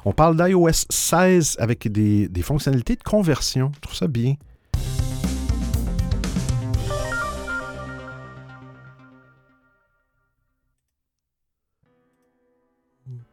[0.05, 3.71] on parle d'iOS 16 avec des, fonctionnalités de conversion.
[3.77, 4.35] Je trouve ça bien.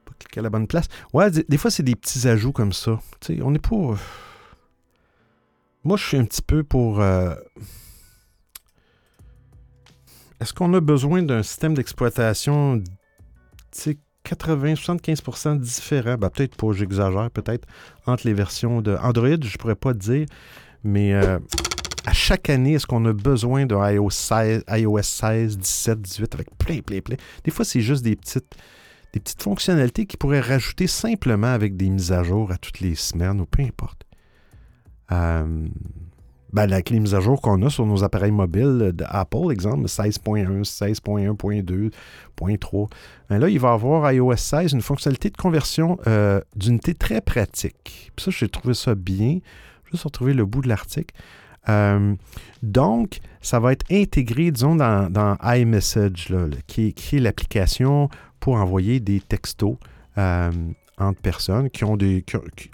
[0.06, 0.86] Pas cliquer à la bonne place.
[1.14, 3.00] Ouais, des, fois, c'est des petits ajouts comme ça.
[3.42, 3.76] on n'est pas.
[3.76, 3.96] Euh,
[5.84, 7.02] moi, je suis un petit peu pour.
[7.02, 7.34] Euh,
[10.40, 12.82] est-ce qu'on a besoin d'un système d'exploitation
[14.26, 16.16] 80-75% différent?
[16.18, 17.68] Ben, peut-être pas, j'exagère, peut-être,
[18.06, 20.28] entre les versions de Android, je pourrais pas dire,
[20.84, 21.40] mais euh,
[22.06, 26.58] à chaque année, est-ce qu'on a besoin de iOS 16, iOS 16, 17, 18 avec
[26.58, 27.18] plein, plein, plein?
[27.44, 28.56] Des fois, c'est juste des petites,
[29.14, 32.96] des petites fonctionnalités qui pourraient rajouter simplement avec des mises à jour à toutes les
[32.96, 34.06] semaines ou peu importe.
[35.12, 35.68] Euh,
[36.54, 40.64] ben, la clé mise à jour qu'on a sur nos appareils mobiles d'Apple, exemple 16.1,
[40.64, 42.90] 16.1.2.3,
[43.30, 48.12] ben là, il va avoir iOS 16 une fonctionnalité de conversion euh, d'unité très pratique.
[48.16, 49.38] Puis ça, j'ai trouvé ça bien.
[49.86, 51.14] Je vais retrouver le bout de l'article.
[51.68, 52.16] Euh,
[52.64, 56.34] donc, ça va être intégré, disons, dans, iMessage,
[56.68, 58.10] qui, est l'application
[58.40, 59.76] pour envoyer des textos
[60.18, 60.52] euh,
[60.98, 62.24] entre personnes qui ont des,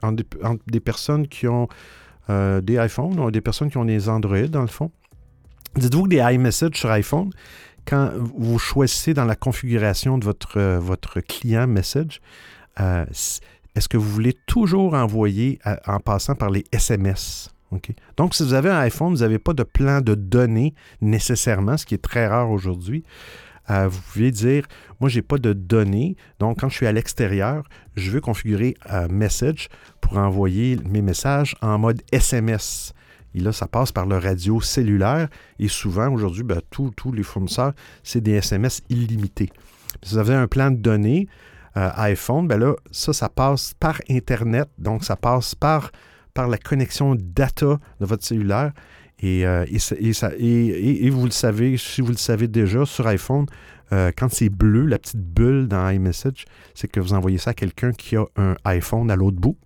[0.01, 0.23] entre
[0.67, 1.67] des personnes qui ont
[2.29, 4.91] euh, des iPhones, des personnes qui ont des Android dans le fond.
[5.75, 7.31] Dites-vous que des iMessage sur iPhone,
[7.85, 12.21] quand vous choisissez dans la configuration de votre, euh, votre client message,
[12.79, 13.05] euh,
[13.75, 17.49] est-ce que vous voulez toujours envoyer en passant par les SMS?
[18.17, 21.85] Donc, si vous avez un iPhone, vous n'avez pas de plan de données nécessairement, ce
[21.85, 23.03] qui est très rare aujourd'hui.
[23.67, 24.67] Vous pouvez dire,
[24.99, 27.63] moi, je n'ai pas de données, donc quand je suis à l'extérieur,
[27.95, 29.69] je veux configurer un Message
[30.01, 32.93] pour envoyer mes messages en mode SMS.
[33.33, 35.27] Et là, ça passe par le radio cellulaire.
[35.59, 37.73] Et souvent, aujourd'hui, ben, tous les fournisseurs,
[38.03, 39.49] c'est des SMS illimités.
[40.03, 41.27] Si vous avez un plan de données
[41.75, 44.69] euh, iPhone, ben là, ça, ça passe par Internet.
[44.77, 45.91] Donc, ça passe par
[46.37, 48.71] la connexion data de votre cellulaire.
[49.19, 53.45] Et, euh, et, vous le savez, si vous le savez déjà, sur iPhone,
[53.91, 57.53] euh, quand c'est bleu, la petite bulle dans iMessage, c'est que vous envoyez ça à
[57.53, 59.57] quelqu'un qui a un iPhone à l'autre bout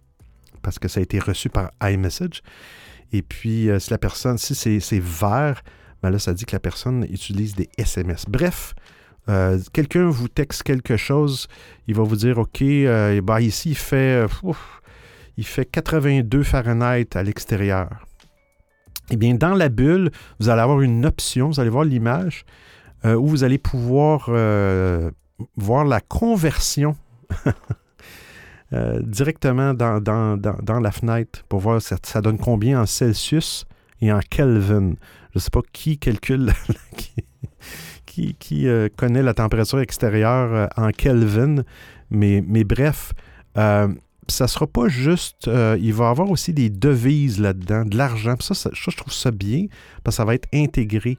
[0.62, 2.42] parce que ça a été reçu par iMessage.
[3.12, 5.62] Et puis, euh, si la personne, si c'est vert,
[6.02, 8.26] ben là, ça dit que la personne utilise des SMS.
[8.28, 8.76] Bref,
[9.28, 11.48] euh, quelqu'un vous texte quelque chose,
[11.88, 14.26] il va vous dire, OK, euh, ben ici, il fait,
[15.38, 18.06] il fait 82 Fahrenheit à l'extérieur.
[19.12, 22.46] Eh bien, dans la bulle, vous allez avoir une option, vous allez voir l'image,
[23.06, 24.30] où vous allez pouvoir
[25.56, 26.96] voir la conversion
[28.72, 33.66] Euh, directement dans, dans, la fenêtre pour voir ça, ça donne combien en Celsius
[34.00, 34.94] et en Kelvin.
[35.32, 36.52] Je ne sais pas qui calcule,
[38.06, 41.64] qui, qui, euh, connaît la température extérieure euh, en Kelvin,
[42.12, 43.14] mais, mais bref,
[44.30, 45.48] ça sera pas juste.
[45.48, 48.36] il va y avoir aussi des devises là-dedans, de l'argent.
[48.40, 49.66] Ça, je trouve ça bien
[50.04, 51.18] parce que ça va être intégré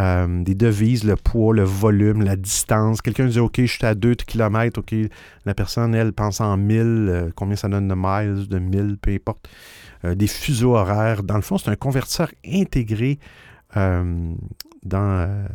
[0.00, 3.02] euh, des devises, le poids, le volume, la distance.
[3.02, 4.94] Quelqu'un dit OK, je suis à 2 km, OK,
[5.44, 9.12] la personne, elle, pense en 1000, euh, combien ça donne de miles, de 1000, peu
[9.12, 9.48] importe.
[10.04, 11.22] Euh, des fuseaux horaires.
[11.22, 13.18] Dans le fond, c'est un convertisseur intégré
[13.74, 15.46] dans.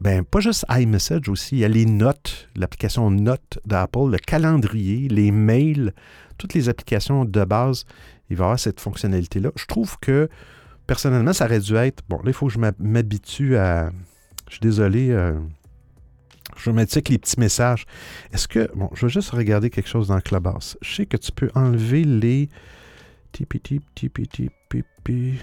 [0.00, 5.08] Ben, pas juste iMessage aussi, il y a les notes, l'application Notes d'Apple, le calendrier,
[5.08, 5.94] les mails,
[6.36, 7.84] toutes les applications de base,
[8.28, 9.50] il va y avoir cette fonctionnalité-là.
[9.56, 10.28] Je trouve que
[10.86, 12.02] personnellement, ça aurait dû être.
[12.08, 13.90] Bon, là, il faut que je m'habitue à.
[14.48, 15.10] Je suis désolé.
[15.10, 15.38] Euh,
[16.56, 17.86] je mettre avec les petits messages.
[18.32, 18.70] Est-ce que.
[18.74, 20.76] Bon, je vais juste regarder quelque chose dans Clubhouse.
[20.82, 22.48] Je sais que tu peux enlever les.
[23.32, 25.38] TPT, TPT, PP.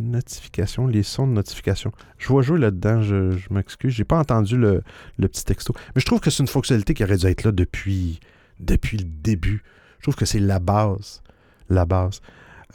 [0.00, 1.92] Notification, les sons de notification.
[2.18, 3.92] Je vois jouer là-dedans, je, je m'excuse.
[3.92, 4.82] J'ai pas entendu le,
[5.18, 5.72] petit texto.
[5.94, 8.18] Mais je trouve que c'est une fonctionnalité qui aurait dû être là depuis,
[8.58, 9.62] depuis le début.
[9.98, 11.22] Je trouve que c'est la base.
[11.68, 12.20] La base.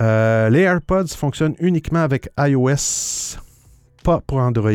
[0.02, 3.38] Euh, les AirPods fonctionnent uniquement avec iOS,
[4.02, 4.72] pas pour Android.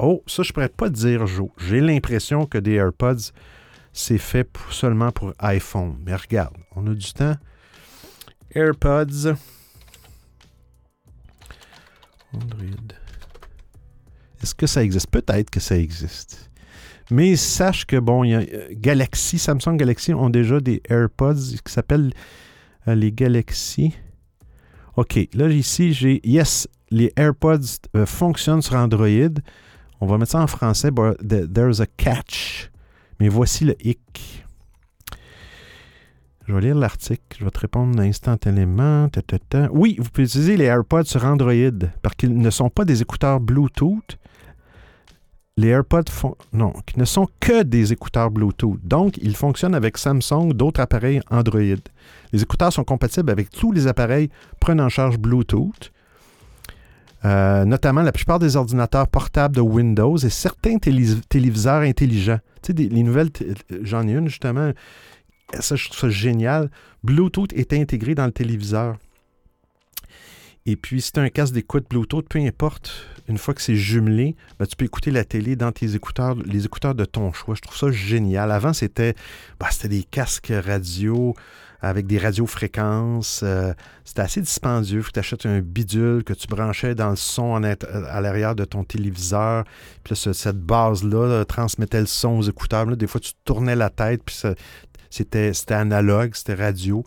[0.00, 1.48] Oh, ça, je pourrais pas dire, Joe.
[1.58, 3.30] J'ai l'impression que des AirPods,
[3.92, 5.96] c'est fait seulement pour iPhone.
[6.04, 7.36] Mais regarde, on a du temps.
[8.52, 9.36] AirPods.
[12.34, 12.96] Android.
[14.42, 15.08] Est-ce que ça existe?
[15.08, 16.50] Peut-être que ça existe.
[17.10, 21.58] Mais sache que, bon, il y a, euh, Galaxy, Samsung Galaxy ont déjà des AirPods
[21.64, 22.12] qui s'appellent
[22.88, 23.94] euh, les Galaxy.
[24.96, 29.34] OK, là, ici, j'ai Yes, les AirPods euh, fonctionnent sur Android.
[30.00, 30.90] On va mettre ça en français.
[31.20, 32.70] There's a catch.
[33.20, 34.44] Mais voici le hic.
[36.46, 37.38] Je vais lire l'article.
[37.38, 39.08] Je vais te répondre instantanément.
[39.70, 41.52] Oui, vous pouvez utiliser les AirPods sur Android
[42.02, 44.18] parce qu'ils ne sont pas des écouteurs Bluetooth.
[45.58, 48.80] Les AirPods font, non, qui ne sont que des écouteurs Bluetooth.
[48.82, 51.60] Donc, ils fonctionnent avec Samsung, d'autres appareils Android.
[52.32, 55.92] Les écouteurs sont compatibles avec tous les appareils prenant en charge Bluetooth.
[57.24, 62.40] Euh, notamment la plupart des ordinateurs portables de Windows et certains téléviseurs intelligents.
[62.62, 63.30] Tu sais, les nouvelles,
[63.82, 64.72] j'en ai une justement,
[65.60, 66.70] ça je trouve ça génial.
[67.02, 68.96] Bluetooth est intégré dans le téléviseur.
[70.64, 72.92] Et puis, si tu as un casque d'écoute Bluetooth, peu importe,
[73.28, 76.64] une fois que c'est jumelé, ben, tu peux écouter la télé dans tes écouteurs, les
[76.64, 77.56] écouteurs de ton choix.
[77.56, 78.52] Je trouve ça génial.
[78.52, 79.14] Avant, c'était
[79.58, 81.34] ben, des casques radio
[81.80, 83.40] avec des radiofréquences.
[83.42, 85.00] Euh, c'était assez dispendieux.
[85.00, 88.54] Il faut que tu achètes un bidule que tu branchais dans le son à l'arrière
[88.54, 89.64] de ton téléviseur.
[90.04, 92.86] Puis cette base-là transmettait le son aux écouteurs.
[92.96, 94.36] des fois, tu tournais la tête, puis
[95.12, 97.04] c'était analogue, c'était radio.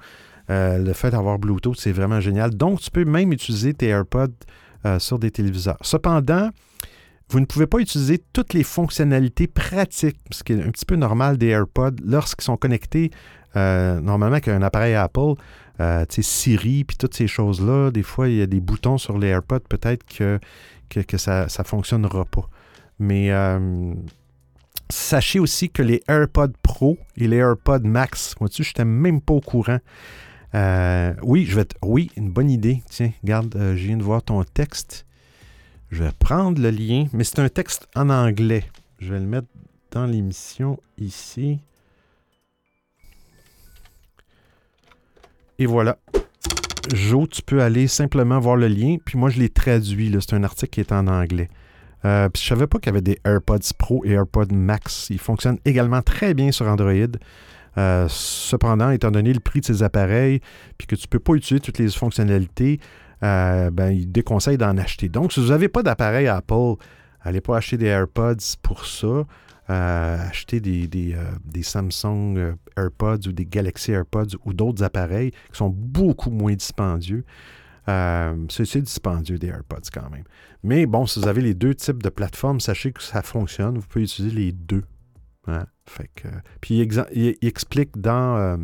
[0.49, 2.51] Euh, le fait d'avoir Bluetooth, c'est vraiment génial.
[2.51, 4.27] Donc, tu peux même utiliser tes AirPods
[4.85, 5.77] euh, sur des téléviseurs.
[5.81, 6.49] Cependant,
[7.29, 10.95] vous ne pouvez pas utiliser toutes les fonctionnalités pratiques, ce qui est un petit peu
[10.95, 13.09] normal des AirPods, lorsqu'ils sont connectés
[13.55, 15.33] euh, normalement avec un appareil Apple.
[15.79, 19.29] sais, Siri, puis toutes ces choses-là, des fois, il y a des boutons sur les
[19.29, 20.39] AirPods, peut-être que,
[20.89, 22.47] que, ça ne fonctionnera pas.
[22.99, 23.31] Mais
[24.89, 29.33] sachez aussi que les AirPods Pro et les AirPods Max, moi-dessus, je n'étais même pas
[29.33, 29.79] au courant.
[30.53, 32.81] Euh, oui, je vais oui, une bonne idée.
[32.89, 35.05] Tiens, regarde, euh, je viens de voir ton texte.
[35.91, 38.65] Je vais prendre le lien, mais c'est un texte en anglais.
[38.99, 39.47] Je vais le mettre
[39.91, 41.59] dans l'émission ici.
[45.59, 45.97] Et voilà.
[46.93, 48.97] Jo, tu peux aller simplement voir le lien.
[49.03, 50.15] Puis moi, je l'ai traduit.
[50.19, 51.49] C'est un article qui est en anglais.
[52.05, 55.07] Euh, je savais pas qu'il y avait des AirPods Pro et AirPods Max.
[55.09, 56.93] Ils fonctionnent également très bien sur Android.
[57.77, 60.39] Euh, cependant, étant donné le prix de ces appareils,
[60.77, 62.79] puis que tu ne peux pas utiliser toutes les fonctionnalités,
[63.23, 65.09] euh, ben, il déconseille d'en acheter.
[65.09, 66.75] Donc, si vous n'avez pas d'appareil Apple,
[67.25, 69.23] n'allez pas acheter des AirPods pour ça.
[69.71, 75.69] Euh, achetez des, des, Samsung AirPods ou des Galaxy AirPods ou d'autres appareils qui sont
[75.69, 77.25] beaucoup moins dispendieux.
[77.87, 80.23] C'est dispendieux des AirPods quand même.
[80.63, 83.77] Mais bon, si vous avez les deux types de plateformes, sachez que ça fonctionne.
[83.77, 84.83] Vous pouvez utiliser les deux.
[85.47, 85.65] Hein.
[85.85, 86.27] Fait que,
[86.61, 88.57] puis il, explique dans, euh,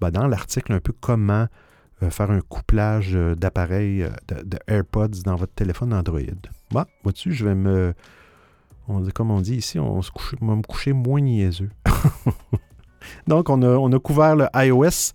[0.00, 1.46] ben, dans l'article un peu comment
[2.02, 6.20] euh, faire un couplage euh, d'appareils de, AirPods dans votre téléphone Android.
[6.70, 7.92] Bon, vois-tu, je vais me.
[8.88, 11.70] On comme on dit ici, on, se couche, va me coucher moins niaiseux.
[13.26, 15.12] Donc, on a, on a couvert le iOS.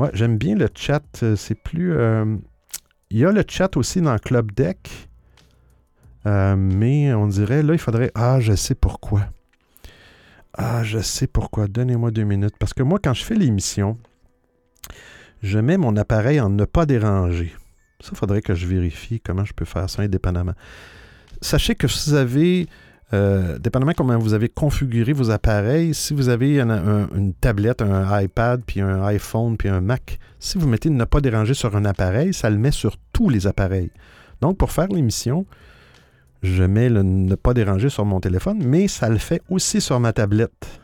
[0.00, 1.02] Ouais, j'aime bien le chat.
[1.36, 1.94] C'est plus.
[3.10, 5.08] il y a le chat aussi dans Club Deck.
[6.24, 8.10] mais on dirait, là, il faudrait.
[8.14, 9.26] Ah, je sais pourquoi.
[10.54, 11.68] Ah, je sais pourquoi.
[11.68, 12.54] Donnez-moi deux minutes.
[12.58, 13.98] Parce que moi, quand je fais l'émission,
[15.42, 17.52] je mets mon appareil en ne pas déranger.
[18.00, 20.54] Ça, il faudrait que je vérifie comment je peux faire ça indépendamment.
[21.42, 22.68] Sachez que si vous avez,
[23.12, 28.62] euh, dépendamment comment vous avez configuré vos appareils, si vous avez une tablette, un iPad,
[28.64, 32.32] puis un iPhone, puis un Mac, si vous mettez ne pas déranger sur un appareil,
[32.32, 33.90] ça le met sur tous les appareils.
[34.40, 35.44] Donc, pour faire l'émission,
[36.42, 39.98] je mets le ne pas déranger sur mon téléphone, mais ça le fait aussi sur
[39.98, 40.80] ma tablette.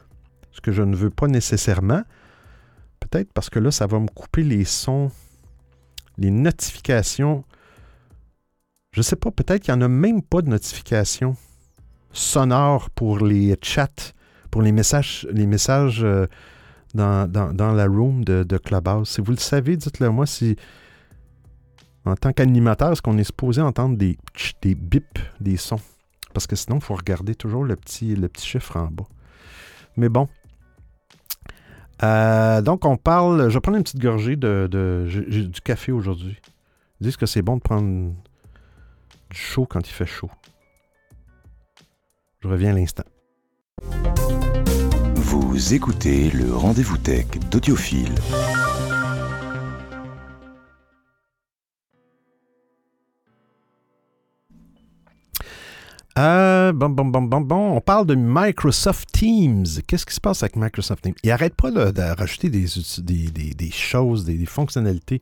[0.51, 2.03] Ce que je ne veux pas nécessairement.
[2.99, 5.13] Peut-être parce que là, ça va me couper les sons,
[6.19, 7.45] les notifications.
[8.93, 11.37] Je ne sais pas, peut-être qu'il n'y en a même pas de notifications
[12.17, 14.13] sonores pour les chats,
[14.51, 15.27] pour les messages,
[16.03, 16.27] euh,
[16.95, 19.09] dans, la room de, de Clubhouse.
[19.09, 20.57] Si vous le savez, dites-le moi si
[22.07, 24.17] en tant qu'animateur, est-ce qu'on est supposé entendre des,
[24.63, 25.81] des bips, des sons?
[26.33, 29.07] Parce que sinon, il faut regarder toujours le petit, le petit chiffre en bas.
[29.97, 30.29] Mais bon.
[32.05, 33.49] Euh, donc, on parle.
[33.49, 36.37] Je vais prendre une petite gorgée de, j'ai du café aujourd'hui.
[37.01, 38.15] Ils disent que c'est bon de prendre
[39.31, 40.31] du chaud quand il fait chaud.
[42.41, 43.05] Je reviens à l'instant.
[45.15, 48.15] Vous écoutez le rendez-vous tech d'Audiophile.
[56.19, 57.77] Euh, bon, bon, bon, bon, bon.
[57.77, 59.67] On parle de Microsoft Teams.
[59.87, 61.15] Qu'est-ce qui se passe avec Microsoft Teams?
[61.23, 62.67] Ils n'arrêtent pas de rajouter des,
[63.55, 65.21] des, choses, des, fonctionnalités.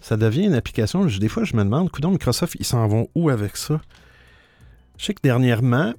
[0.00, 1.04] Ça devient une application.
[1.04, 3.80] Des fois, je me demande, coudons, Microsoft, ils s'en vont où avec ça?
[4.98, 5.94] Je sais que dernièrement, euh,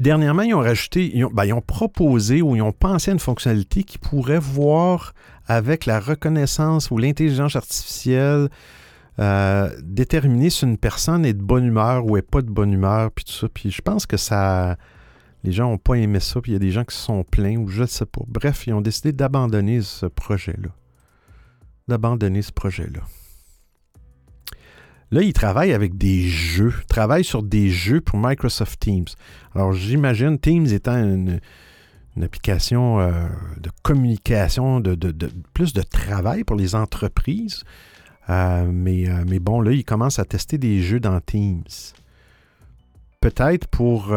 [0.00, 3.14] Dernièrement, ils ont rajouté, ils ont, ben, ils ont proposé ou ils ont pensé à
[3.14, 5.12] une fonctionnalité qui pourrait voir
[5.46, 8.48] avec la reconnaissance ou l'intelligence artificielle
[9.18, 13.10] euh, déterminer si une personne est de bonne humeur ou est pas de bonne humeur,
[13.10, 13.48] puis tout ça.
[13.48, 14.76] Puis je pense que ça.
[15.44, 17.22] Les gens n'ont pas aimé ça, puis il y a des gens qui se sont
[17.24, 18.22] plaints, ou je ne sais pas.
[18.26, 20.70] Bref, ils ont décidé d'abandonner ce projet-là.
[21.86, 23.00] D'abandonner ce projet-là.
[25.10, 29.06] Là, ils travaillent avec des jeux, ils travaillent sur des jeux pour Microsoft Teams.
[29.54, 31.40] Alors, j'imagine Teams étant une,
[32.20, 33.26] application euh,
[33.58, 34.96] de communication, de,
[35.54, 37.62] plus de travail pour les entreprises.
[38.28, 41.62] Euh, mais, euh, mais bon, là, ils commencent à tester des jeux dans Teams.
[43.20, 44.12] Peut-être pour,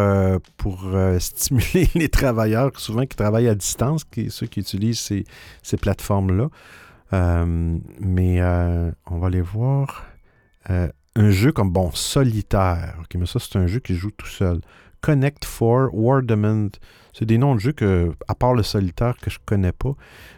[1.19, 5.23] stimuler les travailleurs, souvent qui travaillent à distance, ceux qui utilisent ces,
[5.63, 6.49] ces plateformes-là.
[8.01, 10.10] mais on va les voir.
[10.69, 13.01] Euh, un jeu comme, bon, solitaire.
[13.15, 14.61] Mais ça, c'est un jeu qui joue tout seul.
[15.01, 16.69] Connect 4, Wardament.
[17.13, 19.93] C'est des noms de jeux que, à part le solitaire, que je ne connais pas.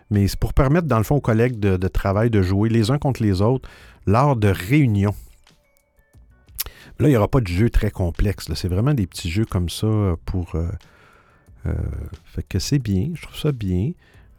[0.10, 2.98] Mais c'est pour permettre, dans le fond, aux collègues de, travail de jouer les uns
[2.98, 3.70] contre les autres
[4.08, 5.16] lors de réunions.
[7.00, 8.52] Là, il n'y aura pas de jeu très complexe.
[8.56, 10.56] C'est vraiment des petits jeux comme ça pour.
[10.56, 10.70] Euh,
[11.66, 11.74] euh,
[12.26, 13.12] fait que c'est bien.
[13.14, 13.92] Je trouve ça bien.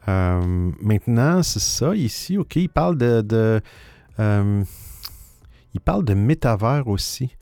[0.07, 1.95] maintenant, c'est ça.
[1.95, 3.61] Ici, OK, il parle de
[5.75, 7.37] il parle de métavers aussi.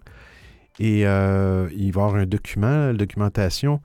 [0.79, 3.81] et il va y avoir un document, la documentation euh, euh,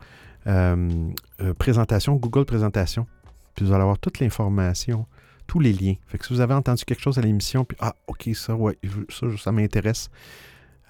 [1.57, 3.07] présentation, Google Présentation.
[3.55, 5.05] Puis vous allez avoir toute l'information,
[5.47, 5.95] tous les liens.
[6.07, 8.77] Fait que si vous avez entendu quelque chose à l'émission, puis ah, ok, ça, ouais,
[9.09, 10.09] ça, ça m'intéresse.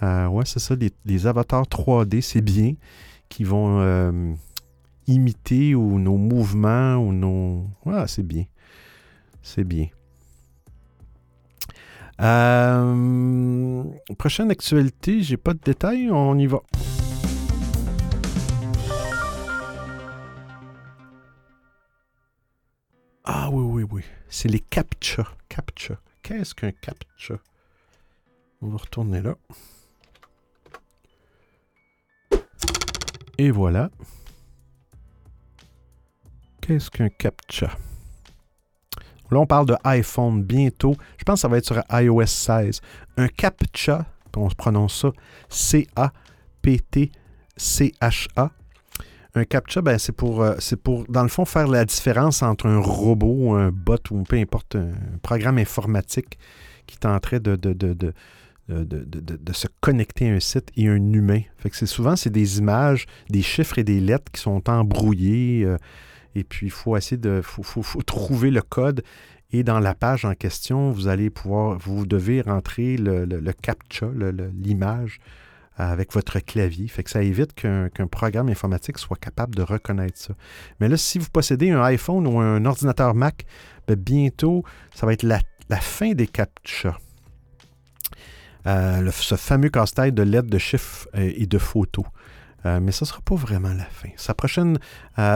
[0.04, 0.76] Euh, ouais, c'est ça,
[1.06, 2.74] les, avatars 3D, c'est bien,
[3.30, 4.36] qui vont
[5.08, 7.68] imiter ou nos mouvements ou nos.
[7.86, 8.46] Ouais, c'est bien.
[9.42, 9.88] C'est bien.
[14.18, 16.62] prochaine actualité, j'ai pas de détails, on y va.
[23.48, 24.02] Ah oui, oui, oui.
[24.28, 25.24] C'est les CAPTCHA.
[25.50, 26.00] CAPTCHA.
[26.24, 27.36] Qu'est-ce qu'un CAPTCHA?
[28.64, 29.36] On va retourner là.
[33.38, 33.92] Et voilà.
[36.60, 37.78] Qu'est-ce qu'un CAPTCHA?
[39.30, 40.96] Là, on parle de iPhone bientôt.
[41.20, 42.82] Je pense que ça va être sur iOS 16.
[43.18, 45.12] Un CAPTCHA, on se prononce ça
[45.50, 46.12] C-A-P-T-C-H-A.
[49.38, 52.80] Un CAPTCHA, ben, c'est pour, euh, pour, dans le fond, faire la différence entre un
[52.80, 56.40] robot, un bot ou peu importe, un programme informatique
[56.88, 58.14] qui tenterait de, de, de, de
[58.68, 61.42] de, se connecter à un site et un humain.
[61.58, 65.64] Fait que c'est souvent c'est des images, des chiffres et des lettres qui sont embrouillés.
[65.66, 65.78] Euh,
[66.34, 69.04] et puis il faut essayer de faut, faut, trouver le code.
[69.52, 74.08] Et dans la page en question, vous allez pouvoir, vous devez rentrer le, le captcha,
[74.54, 75.20] l'image
[75.78, 76.88] avec votre clavier.
[76.88, 80.34] Fait que ça évite qu'un programme informatique soit capable de reconnaître ça.
[80.80, 83.46] Mais là, si vous possédez un iPhone ou un ordinateur Mac,
[83.88, 84.64] ben, bientôt,
[84.94, 85.40] ça va être la,
[85.80, 86.98] fin des CAPTCHA.
[88.68, 92.06] Euh, ce fameux casse-tête de lettres, de chiffres euh, et de photos.
[92.66, 94.10] Euh, mais ça ne sera pas vraiment la fin.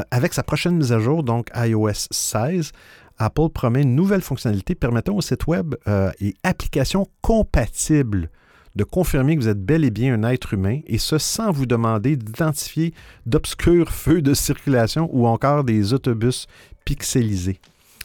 [0.10, 2.72] Avec sa prochaine mise à jour, donc iOS 16,
[3.20, 5.76] Apple promet une nouvelle fonctionnalité permettant au site web
[6.20, 8.32] et applications compatibles
[8.80, 11.66] de confirmer que vous êtes bel et bien un être humain, et ce sans vous
[11.66, 12.94] demander d'identifier
[13.26, 16.48] d'obscurs feux de circulation ou encore des autobus
[16.86, 17.60] pixelisés.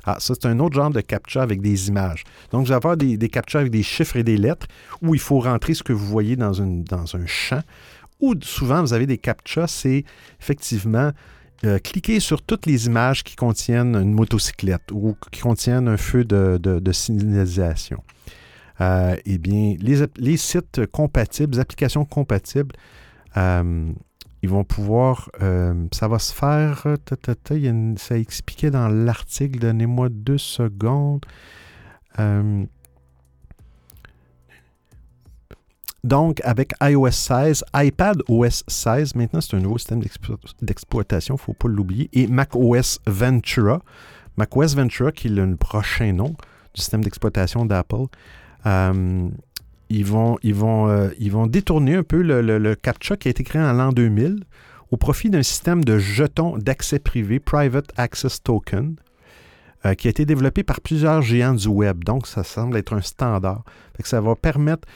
[0.04, 2.24] Ah, ça, c'est un autre genre de captcha avec des images.
[2.50, 4.66] Donc, vous allez avoir des, des avec des chiffres et des lettres
[5.00, 7.62] où il faut rentrer ce que vous voyez dans, un champ.
[8.20, 10.04] Ou souvent, vous avez des captcha, c'est
[10.40, 11.12] effectivement
[11.64, 16.24] euh, cliquer sur toutes les images qui contiennent une motocyclette ou qui contiennent un feu
[16.24, 18.02] de signalisation.
[18.80, 22.74] Euh, eh bien, les, sites compatibles, les applications compatibles,
[23.36, 23.92] euh,
[24.42, 26.86] ils vont pouvoir, euh, ça va se faire,
[27.96, 31.24] ça expliquait dans l'article, donnez-moi deux secondes.
[36.04, 40.02] Donc, avec iOS 16, iPad OS 16, maintenant c'est un nouveau système
[40.60, 43.80] d'exploitation, il ne faut pas l'oublier, et macOS Ventura.
[44.36, 46.36] macOS Ventura, qui est le prochain nom
[46.74, 48.04] du système d'exploitation d'Apple.
[48.66, 49.28] Euh,
[49.90, 53.44] ils, vont, ils, vont, euh, ils vont détourner un peu le, CAPTCHA qui a été
[53.44, 54.44] créé en l'an 2000
[54.90, 58.96] au profit d'un système de jetons d'accès privé, Private Access Token,
[59.84, 62.04] euh, qui a été développé par plusieurs géants du web.
[62.04, 63.64] Donc, ça semble être un standard.
[64.02, 64.86] ça va permettre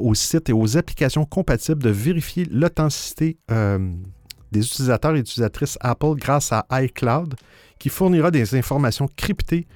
[0.00, 6.52] aux sites et aux applications compatibles de vérifier l'authenticité des utilisateurs et utilisatrices Apple grâce
[6.52, 7.36] à iCloud,
[7.78, 9.66] qui fournira des informations cryptées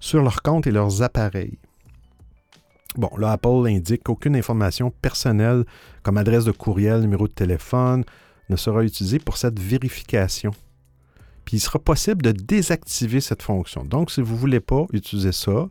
[0.00, 1.56] sur leurs comptes et leurs appareils.
[2.96, 5.64] Bon, là, Apple indique qu'aucune information personnelle,
[6.02, 8.04] comme adresse de courriel, numéro de téléphone,
[8.48, 10.52] ne sera utilisée pour cette vérification.
[11.44, 13.84] Puis il sera possible de désactiver cette fonction.
[13.84, 15.68] Donc, si vous ne voulez pas utiliser ça,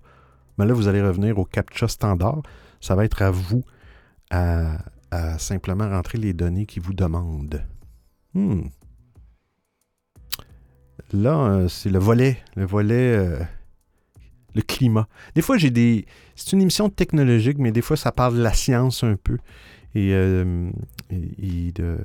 [0.57, 2.41] ben là, vous allez revenir au CAPTCHA standard.
[2.80, 3.63] Ça va être à vous
[4.30, 4.78] à,
[5.38, 7.63] simplement rentrer les données qui vous demandent.
[8.34, 8.63] Hmm.
[11.11, 13.39] Là, euh, c'est le volet, le volet euh,
[14.55, 15.07] le climat.
[15.36, 16.05] Des fois, j'ai des.
[16.36, 19.38] C'est une émission technologique, mais des fois, ça parle de la science un peu.
[19.95, 20.71] Et, euh,
[21.11, 21.97] de,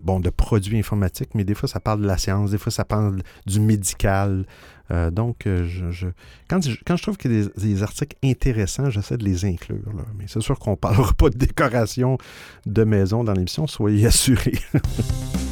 [0.00, 2.84] bon, de produits informatiques, mais des fois, ça parle de la science, des fois, ça
[2.84, 4.46] parle du médical.
[4.92, 6.06] Euh, donc, euh, je,
[6.48, 9.82] quand, je, quand je trouve qu'il y a des, articles intéressants, j'essaie de les inclure.
[10.16, 12.18] Mais c'est sûr qu'on ne parlera pas de décoration
[12.66, 14.58] de maison dans l'émission, soyez assurés.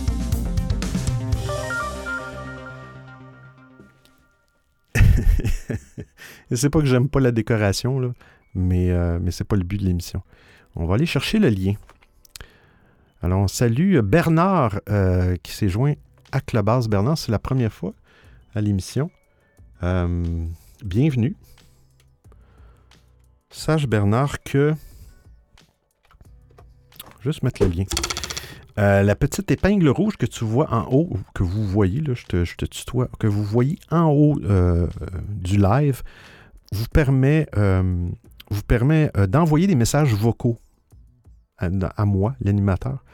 [6.52, 8.14] c'est pas que j'aime pas la décoration,
[8.54, 10.22] mais, euh, mais c'est pas le but de l'émission.
[10.76, 11.74] On va aller chercher le lien.
[13.22, 15.94] Alors, on salue Bernard euh, qui s'est joint
[16.32, 16.88] à Clubhouse.
[16.88, 17.94] Bernard, c'est la première fois
[18.54, 19.10] à l'émission.
[19.82, 20.46] Euh,
[20.84, 21.36] bienvenue.
[23.50, 24.74] Sache, Bernard, que.
[27.20, 27.84] Juste mettre le lien.
[28.78, 32.24] Euh, la petite épingle rouge que tu vois en haut, que vous voyez, là, je,
[32.24, 34.38] te, tutoie, que vous voyez en haut
[35.28, 36.02] du live,
[36.72, 38.08] vous permet, euh,
[38.72, 40.58] euh, d'envoyer des messages vocaux
[41.58, 43.04] à, moi, l'animateur.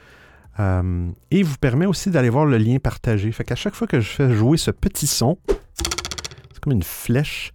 [0.58, 3.30] Euh, et vous permet aussi d'aller voir le lien partagé.
[3.30, 7.52] Fait qu'à chaque fois que je fais jouer ce petit son, c'est comme une flèche,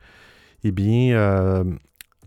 [0.63, 1.65] eh bien,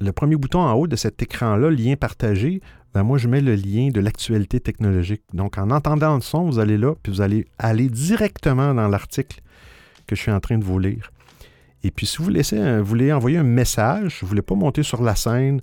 [0.01, 2.61] le premier bouton en haut de cet écran-là, lien partagé,
[2.97, 5.21] ben moi, je mets le lien de l'actualité technologique.
[5.35, 9.43] Donc, en entendant le son, vous allez là, puis vous allez aller directement dans l'article
[10.07, 11.13] que je suis en train de vous lire.
[11.83, 12.33] Et puis, si vous,
[12.83, 15.61] voulez envoyer un message, vous ne voulez pas monter sur la scène,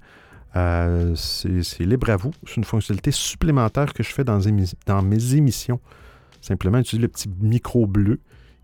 [0.55, 2.33] euh, c'est libre à vous.
[2.45, 4.39] C'est une fonctionnalité supplémentaire que je fais dans,
[4.85, 5.79] dans, mes émissions.
[6.39, 8.19] Simplement, utiliser le petit micro bleu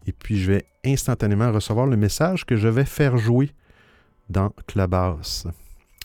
[0.06, 3.50] et puis je vais instantanément recevoir le message que je vais faire jouer
[4.30, 5.48] dans Clubhouse.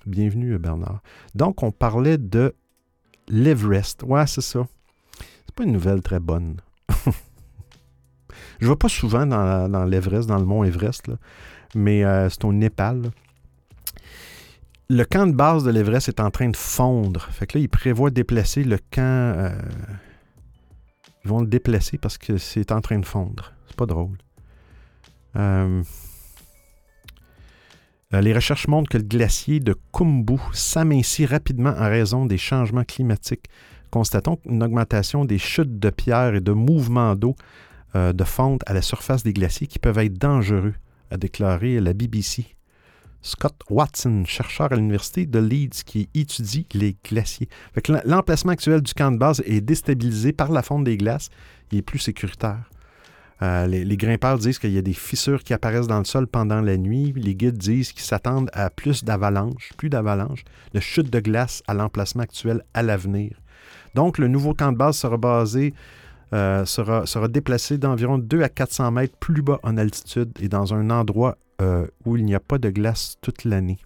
[0.06, 1.00] Bienvenue, Bernard.
[1.34, 2.54] Donc, on parlait de
[3.28, 4.02] l'Everest.
[4.02, 4.66] Ouais, c'est ça.
[5.46, 6.60] C'est pas une nouvelle très bonne.
[8.60, 11.10] Je ne vais pas souvent dans, l'Everest, dans le mont Everest,
[11.74, 13.10] mais euh, c'est au Népal.
[14.90, 17.22] Le camp de base de l'Everest est en train de fondre.
[17.30, 19.34] Fait que là, ils prévoient déplacer le camp.
[19.36, 19.58] Euh,
[21.24, 23.52] ils vont le déplacer parce que c'est en train de fondre.
[23.66, 24.18] C'est pas drôle.
[25.36, 25.82] Euh,
[28.20, 33.46] les recherches montrent que le glacier de Kumbu s'amincit rapidement en raison des changements climatiques.
[33.90, 37.36] Constatons une augmentation des chutes de pierres et de mouvements d'eau
[37.96, 40.74] euh, de fonte à la surface des glaciers qui peuvent être dangereux,
[41.10, 42.56] a déclaré la BBC.
[43.22, 47.48] Scott Watson, chercheur à l'université de Leeds qui étudie les glaciers.
[48.04, 51.30] L'emplacement actuel du camp de base est déstabilisé par la fonte des glaces.
[51.72, 52.68] Il est plus sécuritaire.
[53.42, 56.60] Euh, les, grimpeurs disent qu'il y a des fissures qui apparaissent dans le sol pendant
[56.60, 57.12] la nuit.
[57.16, 61.74] Les guides disent qu'ils s'attendent à plus d'avalanches, plus d'avalanches, de chutes de glace à
[61.74, 63.32] l'emplacement actuel à l'avenir.
[63.94, 65.18] Donc, le nouveau camp de base sera
[66.32, 71.36] euh, déplacé d'environ 2 à 400 mètres plus bas en altitude et dans un endroit
[71.60, 73.78] euh, où il n'y a pas de glace toute l'année.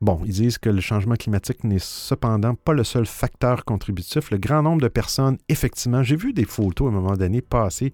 [0.00, 4.30] Bon, ils disent que le changement climatique n'est cependant pas le seul facteur contributif.
[4.30, 7.92] Le grand nombre de personnes, effectivement, j'ai vu des photos à un moment donné passer,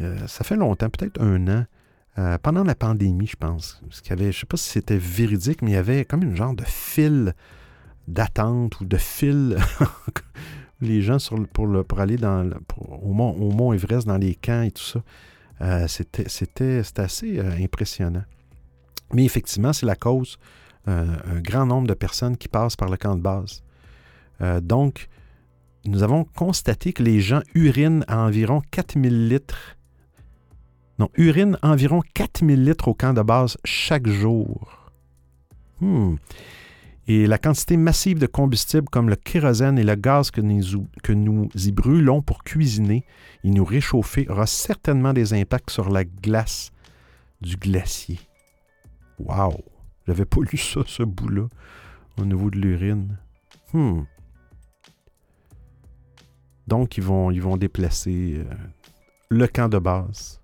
[0.00, 1.64] euh, ça fait longtemps, peut-être un an,
[2.42, 3.80] pendant la pandémie, je pense.
[4.08, 6.36] Y avait, je ne sais pas si c'était véridique, mais il y avait comme une
[6.36, 7.34] genre de fil
[8.08, 9.56] d'attente ou de fil
[10.80, 11.18] les gens
[11.52, 11.68] pour,
[11.98, 12.16] aller
[12.76, 15.02] au, mont, au Mont Everest, dans les camps et tout ça.
[15.60, 18.24] Euh, c'était assez euh, impressionnant.
[19.12, 20.38] Mais effectivement, c'est la cause
[20.90, 23.62] euh, un grand nombre de personnes qui passent par le camp de base.
[24.62, 25.08] donc,
[25.84, 29.76] nous avons constaté que les gens urinent à environ 4000 litres.
[30.98, 34.90] Non, urinent environ 4000 litres au camp de base chaque jour.
[35.80, 36.16] Hmm.
[37.08, 41.12] Et la quantité massive de combustible comme le kérosène et le gaz que nous, que
[41.12, 43.04] nous y brûlons pour cuisiner
[43.42, 46.70] et nous réchauffer aura certainement des impacts sur la glace
[47.40, 48.20] du glacier.
[49.18, 49.64] Wow!
[50.10, 51.46] J'avais pas lu ça, ce bout-là,
[52.18, 53.16] au niveau de l'urine.
[53.72, 54.02] Hmm.
[56.66, 58.54] Donc, ils vont, ils vont déplacer euh,
[59.28, 60.40] le camp de base.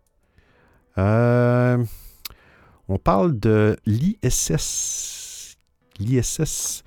[0.99, 1.85] Euh,
[2.87, 5.59] on parle de l'ISS.
[5.99, 6.85] L'ISS,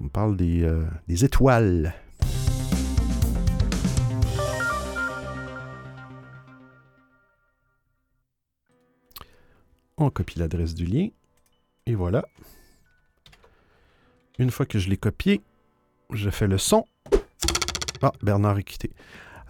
[0.00, 1.92] on parle des, euh, des étoiles.
[9.98, 11.08] On copie l'adresse du lien.
[11.86, 12.24] Et voilà.
[14.38, 15.40] Une fois que je l'ai copié,
[16.12, 16.84] je fais le son.
[18.00, 18.90] Ah, Bernard est quitté.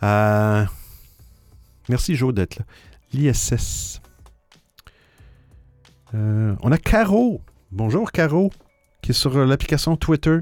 [0.02, 0.64] Euh,
[1.88, 2.64] merci Joe d'être là.
[3.12, 4.00] L'ISS.
[6.14, 7.42] Euh, on a Caro.
[7.70, 8.50] Bonjour Caro,
[9.02, 10.38] qui est sur euh, l'application Twitter.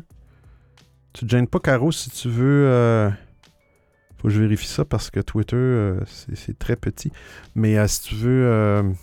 [1.12, 3.11] Tu te gênes pas Caro si tu veux.
[4.16, 7.11] faut que je vérifie ça parce que Twitter, c'est très petit.
[7.57, 8.95] Mais si tu veux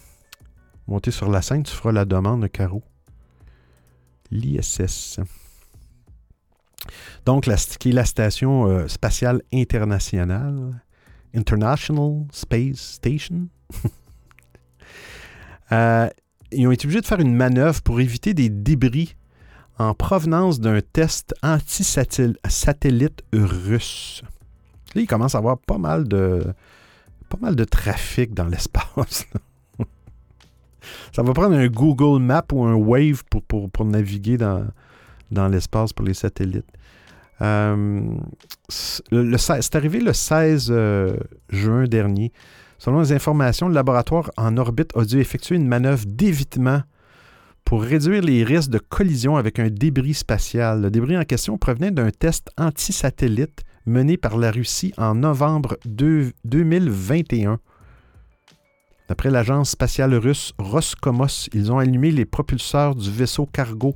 [0.88, 2.83] monter sur la scène, tu feras la demande, Caro.
[4.31, 5.19] L'ISS.
[7.25, 10.81] Donc, la, qui est la station euh, spatiale internationale,
[11.35, 13.47] International Space Station.
[15.73, 16.07] Euh,
[16.53, 19.17] ils ont été obligés de faire une manœuvre pour éviter des débris
[19.77, 24.23] en provenance d'un test anti-satellite russe.
[24.95, 26.53] Là, il commence à avoir pas mal de,
[27.27, 29.27] pas mal de trafic dans l'espace.
[31.15, 34.65] Ça va prendre un Google Map ou un Wave pour, pour, naviguer dans,
[35.31, 36.65] dans l'espace pour les satellites.
[37.41, 38.01] Euh,
[38.69, 41.17] c'est arrivé le 16 euh,
[41.49, 42.31] juin dernier.
[42.79, 46.81] Selon les informations, le laboratoire en orbite a dû effectuer une manœuvre d'évitement
[47.65, 50.81] pour réduire les risques de collision avec un débris spatial.
[50.81, 57.59] Le débris en question provenait d'un test anti-satellite mené par la Russie en novembre 2021.
[59.08, 63.95] D'après l'agence spatiale russe Roscosmos, ils ont allumé les propulseurs du vaisseau cargo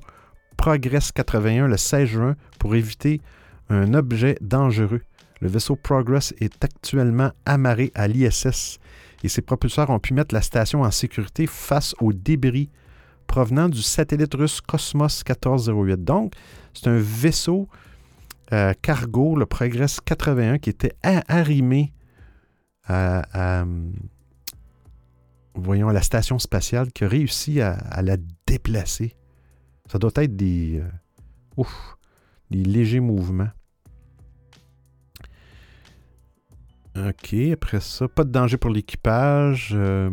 [0.55, 3.21] Progress 81 le 16 juin pour éviter
[3.69, 5.01] un objet dangereux.
[5.41, 8.79] Le vaisseau Progress est actuellement amarré à l'ISS
[9.23, 12.69] et ses propulseurs ont pu mettre la station en sécurité face aux débris
[13.27, 16.03] provenant du satellite russe Cosmos 1408.
[16.03, 16.33] Donc,
[16.73, 17.67] c'est un vaisseau
[18.53, 20.95] euh, cargo, le Progress 81, qui était
[21.27, 21.93] arrimé
[22.87, 23.63] à,
[25.55, 29.15] voyons, la station spatiale qui a réussi à, la déplacer.
[29.89, 30.81] Ça doit être des,
[31.57, 31.63] euh,
[32.49, 33.49] des légers mouvements.
[36.97, 39.71] OK, après ça, pas de danger pour l'équipage.
[39.73, 40.09] Euh,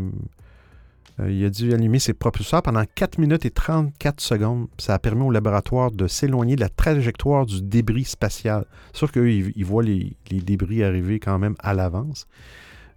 [1.20, 4.68] euh, il a dû allumer ses propulseurs pendant 4 minutes et 34 secondes.
[4.78, 8.64] Ça a permis au laboratoire de s'éloigner de la trajectoire du débris spatial.
[8.93, 12.28] Sûr qu'eux, ils, voient les, débris arriver quand même à l'avance.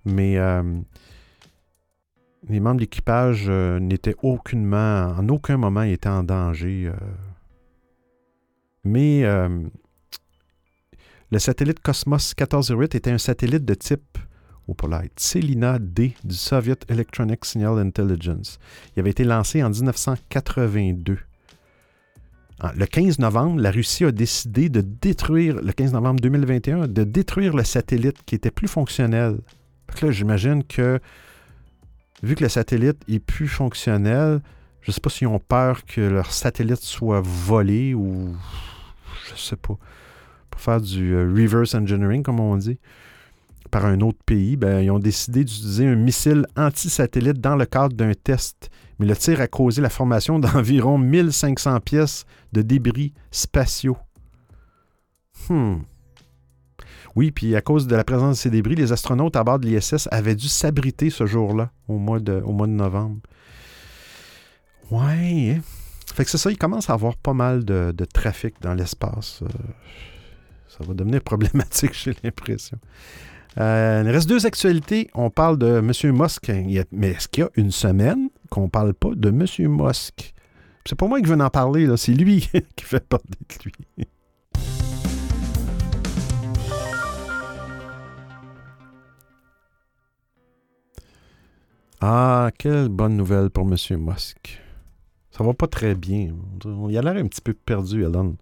[0.06, 0.38] Mais
[2.48, 6.88] les membres de l'équipage euh, n'étaient aucunement, en aucun moment, étaient en danger.
[6.88, 6.94] Euh.
[8.84, 9.64] Mais euh,
[11.32, 14.18] le satellite Cosmos 1408 était un satellite de type
[14.68, 18.60] au polite Selina D du Soviet Electronic Signal Intelligence.
[18.96, 21.20] Il avait été lancé en 1982.
[22.60, 27.04] Ah, le 15 novembre, la Russie a décidé de détruire, le 15 novembre 2021, de
[27.04, 29.38] détruire le satellite qui était plus fonctionnel.
[30.02, 31.00] là, j'imagine que
[32.24, 34.42] vu que le satellite est plus fonctionnel,
[34.82, 38.36] je ne sais pas s'ils ont peur que leur satellite soit volé ou
[39.30, 39.78] je sais pas.
[40.50, 42.80] Pour faire du euh, reverse engineering, comme on dit,
[43.70, 47.96] par un autre pays, ben, ils ont décidé d'utiliser un missile anti-satellite dans le cadre
[47.96, 48.70] d'un test.
[49.00, 53.98] Mais le tir a causé la formation d'environ 1500 pièces de débris spatiaux.
[55.50, 55.78] Hmm.
[57.16, 59.68] Oui, puis à cause de la présence de ces débris, les astronautes à bord de
[59.68, 63.20] l'ISS avaient dû s'abriter ce jour-là, au, mois de, novembre.
[64.90, 65.56] Ouais.
[65.58, 65.62] Hein.
[66.14, 69.42] Fait que c'est ça, il commence à avoir pas mal de, trafic dans l'espace.
[69.44, 69.48] Euh,
[70.68, 72.78] ça va devenir problématique, j'ai l'impression.
[73.60, 75.10] Euh, il reste deux actualités.
[75.14, 75.92] On parle de M.
[76.14, 76.52] Musk.
[76.92, 79.46] Mais est-ce qu'il y a une semaine qu'on ne parle pas de M.
[79.70, 80.34] Musk?
[80.86, 84.08] C'est pas moi qui veux en parler, c'est lui qui fait parler de lui.
[92.04, 93.76] Ah, quelle bonne nouvelle pour M.
[94.00, 94.60] Musk.
[95.30, 96.34] Ça va pas très bien.
[96.90, 98.38] Il a l'air un petit peu perdu, Elon.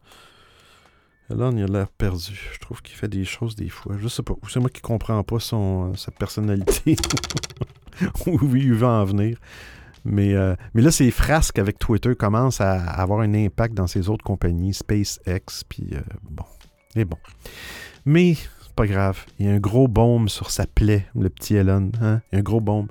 [1.30, 2.40] Elon, il a l'air perdu.
[2.54, 3.98] Je trouve qu'il fait des choses des fois.
[4.00, 4.34] Je sais pas.
[4.48, 6.96] C'est moi qui comprends pas son, sa personnalité.
[8.26, 9.38] Où il veut en venir.
[10.06, 14.08] Mais, euh, mais là, ces frasques avec Twitter commencent à avoir un impact dans ces
[14.08, 16.46] autres compagnies, SpaceX, puis euh, bon.
[16.96, 17.18] Et bon.
[18.06, 18.38] Mais
[18.78, 19.26] pas grave.
[19.38, 21.92] Il y a un gros baume sur sa plaie, le petit Elon.
[22.02, 22.22] Hein?
[22.32, 22.88] Il y a un gros baume.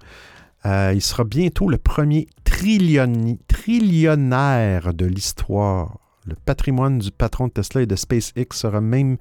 [0.66, 5.98] Euh, il sera bientôt le premier trillionnaire de l'histoire.
[6.26, 9.16] Le patrimoine du patron de Tesla et de SpaceX sera même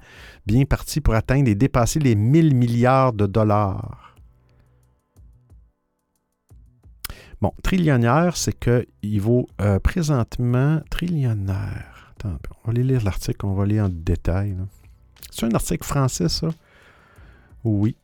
[0.46, 4.16] bien parti pour atteindre et dépasser les 1000 milliards de dollars.
[7.40, 12.14] Bon, trillionnaire, c'est qu'il vaut euh, présentement trillionnaire.
[12.24, 14.56] On va aller lire l'article, on va aller en détail.
[15.30, 16.48] C'est un article français, ça?
[17.62, 17.96] Oui.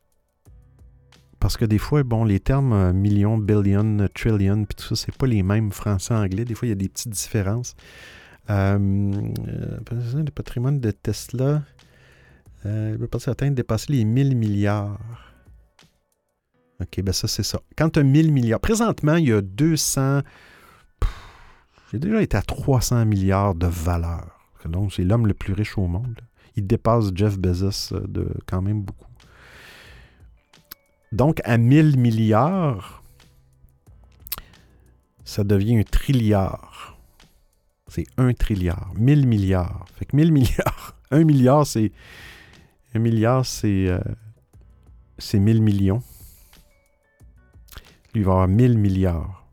[1.44, 5.14] Parce que des fois, bon, les termes euh, million, billion, trillion, puis tout ça, c'est
[5.14, 6.46] pas les mêmes français-anglais.
[6.46, 7.76] Des fois, il y a des petites différences.
[8.48, 11.62] Euh, euh le patrimoine de Tesla
[12.64, 14.98] euh, peut atteindre dépasser les 1000 milliards.
[16.80, 17.60] OK, ben ça, c'est ça.
[17.76, 20.22] Quand tu as 1000 milliards, présentement, il y a 200.
[21.92, 24.30] J'ai déjà été à 300 milliards de valeur.
[24.64, 26.22] Donc, c'est l'homme le plus riche au monde.
[26.56, 29.13] Il dépasse Jeff Bezos de quand même beaucoup.
[31.14, 33.04] Donc, à 1000 milliards,
[35.24, 36.98] ça devient un trilliard.
[37.86, 38.90] C'est un trilliard.
[38.96, 39.84] 1000 milliards.
[39.94, 40.96] Fait que 1000 milliards.
[41.12, 41.92] Un milliard, c'est.
[42.94, 43.86] Un milliard, c'est.
[43.86, 44.00] Euh,
[45.18, 46.02] c'est 1000 millions.
[48.12, 49.46] Lui, il va avoir 1000 milliards.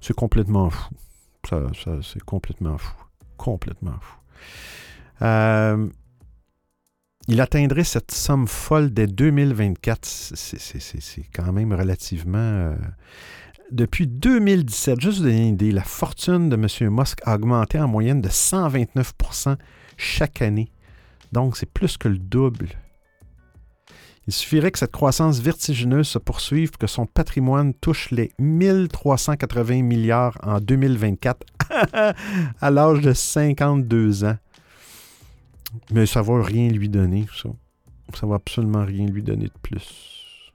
[0.00, 0.88] C'est complètement fou.
[2.02, 2.94] C'est complètement fou.
[3.36, 4.16] Complètement fou.
[5.20, 5.88] Euh,
[7.28, 10.04] il atteindrait cette somme folle dès 2024.
[10.04, 12.38] C'est quand même relativement...
[12.38, 12.74] Euh,
[13.70, 16.90] depuis 2017, juste vous donner une idée, la fortune de M.
[16.90, 19.56] Musk a augmenté en moyenne de 129%
[19.98, 20.72] chaque année.
[21.30, 22.68] Donc, c'est plus que le double.
[24.26, 29.82] Il suffirait que cette croissance vertigineuse se poursuive pour que son patrimoine touche les 1380
[29.82, 31.46] milliards en 2024
[32.60, 34.36] à l'âge de 52 ans.
[35.92, 37.50] Mais ça va rien lui donner, ça.
[38.14, 40.52] Ça va absolument rien lui donner de plus.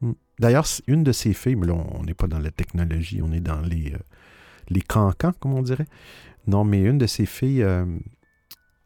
[0.00, 0.12] Hmm.
[0.38, 3.40] D'ailleurs, une de ses filles, mais là, on n'est pas dans la technologie, on est
[3.40, 3.98] dans les, euh,
[4.68, 5.86] les cancans, comme on dirait.
[6.46, 7.84] Non, mais une de ses filles, euh,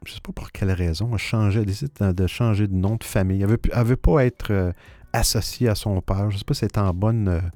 [0.05, 3.05] je ne sais pas pour quelle raison, a changé, décidé de changer de nom de
[3.05, 3.43] famille.
[3.43, 4.73] Elle ne veut, pas être euh,
[5.13, 6.31] associée à son père.
[6.31, 7.51] Je ne sais pas si c'est en bonne.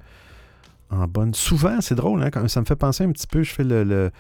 [0.91, 1.35] En bonne.
[1.35, 4.11] Souvent, c'est drôle, hein, ça me fait penser un petit peu, je fais le,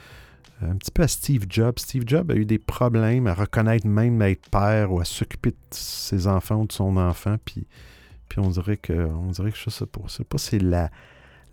[0.62, 1.78] un petit peu à Steve Jobs.
[1.78, 5.56] Steve Jobs a eu des problèmes à reconnaître même être père ou à s'occuper de
[5.70, 7.36] ses enfants ou de son enfant.
[7.44, 7.66] Puis,
[8.28, 10.02] puis on dirait que on dirait que je sais pas.
[10.08, 10.90] C'est pas c'est la,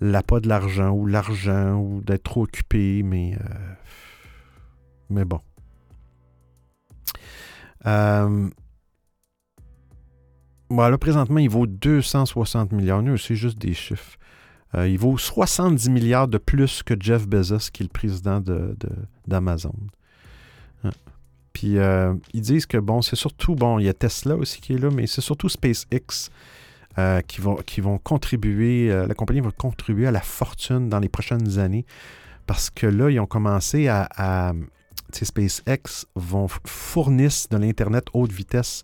[0.02, 3.74] la pas de l'argent ou l'argent ou d'être trop occupé, mais euh,
[5.10, 5.40] mais bon.
[7.86, 8.50] Euh,
[10.70, 13.02] voilà, présentement, il vaut 260 milliards.
[13.18, 14.18] c'est juste des chiffres.
[14.76, 18.42] Euh, il vaut 70 milliards de plus que Jeff Bezos, qui est le président
[19.28, 19.74] d'Amazon.
[20.84, 20.90] Hein.
[21.54, 24.74] Puis euh, ils disent que, bon, c'est surtout, bon, il y a Tesla aussi qui
[24.74, 26.30] est là, mais c'est surtout SpaceX
[27.28, 31.60] qui, vont, qui vont contribuer, la compagnie va contribuer à la fortune dans les prochaines
[31.60, 31.86] années.
[32.48, 34.54] Parce que là, ils ont commencé à
[35.14, 38.84] SpaceX vont fournissent de l'Internet haute vitesse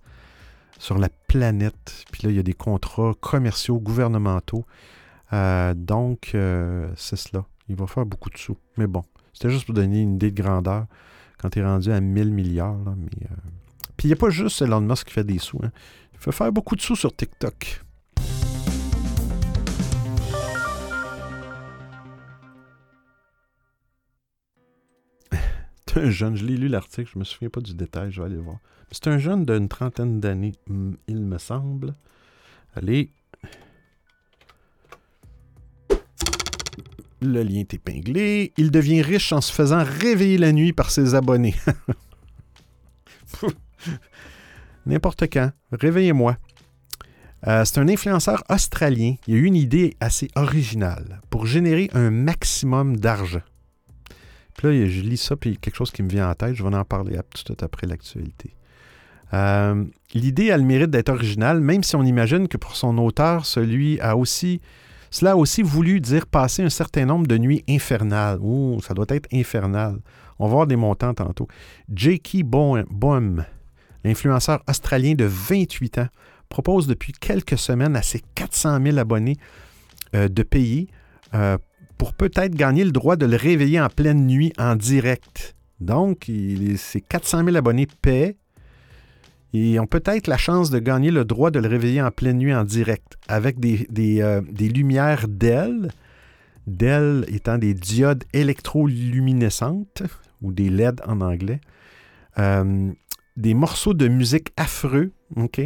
[0.80, 2.06] sur la planète.
[2.12, 4.66] Puis là, il y a des contrats commerciaux, gouvernementaux.
[5.34, 7.46] Euh, donc, euh, c'est cela.
[7.68, 8.58] Il va faire beaucoup de sous.
[8.78, 9.02] Mais bon,
[9.34, 10.86] c'était juste pour donner une idée de grandeur
[11.40, 12.78] quand tu es rendu à 1000 milliards.
[12.96, 13.36] mais, euh,
[13.98, 15.60] Puis il n'y a pas juste Elon Musk qui fait des sous.
[15.64, 15.72] Hein.
[16.14, 17.82] Il faut faire beaucoup de sous sur TikTok.
[25.96, 28.38] un jeune, je l'ai lu l'article, je me souviens pas du détail, je vais aller
[28.38, 28.58] voir.
[28.92, 30.54] C'est un jeune d'une trentaine d'années,
[31.08, 31.96] il me semble.
[32.76, 33.12] Allez.
[37.24, 38.54] Le lien est épinglé.
[38.58, 41.56] Il devient riche en se faisant réveiller la nuit par ses abonnés.
[44.86, 45.52] N'importe quand.
[45.72, 46.38] Réveillez-moi.
[47.48, 49.16] Euh, c'est un influenceur australien.
[49.28, 53.42] Il a eu une idée assez originale pour générer un maximum d'argent.
[54.58, 56.76] Puis là, je lis ça, puis quelque chose qui me vient en tête, je vais
[56.76, 58.56] en parler tout après l'actualité.
[59.34, 63.46] Euh, l'idée a le mérite d'être originale, même si on imagine que pour son auteur,
[63.46, 64.62] celui a aussi,
[65.14, 68.40] cela a aussi voulu dire passer un certain nombre de nuits infernales.
[68.42, 70.00] Ouh, ça doit être infernal.
[70.40, 71.48] On va voir des montants tantôt.
[71.94, 72.44] J.K.
[72.44, 73.46] Bohm,
[74.04, 76.08] l'influenceur australien de 28 ans,
[76.50, 79.38] propose depuis quelques semaines à ses 400 000 abonnés
[80.16, 80.88] euh, de payer
[81.36, 81.60] euh,
[82.00, 85.56] pour peut-être gagner le droit de le réveiller en pleine nuit en direct.
[85.80, 86.26] Donc,
[86.78, 88.38] ses 400 000 abonnés paient
[89.54, 92.54] et ont peut-être la chance de gagner le droit de le réveiller en pleine nuit
[92.54, 93.88] en direct avec des,
[94.22, 95.92] euh, lumières d'ailes,
[96.66, 100.04] Dell étant des diodes électroluminescentes,
[100.42, 101.60] ou des LED en anglais.
[102.40, 102.92] Euh,
[103.36, 105.62] des morceaux de musique affreux, OK,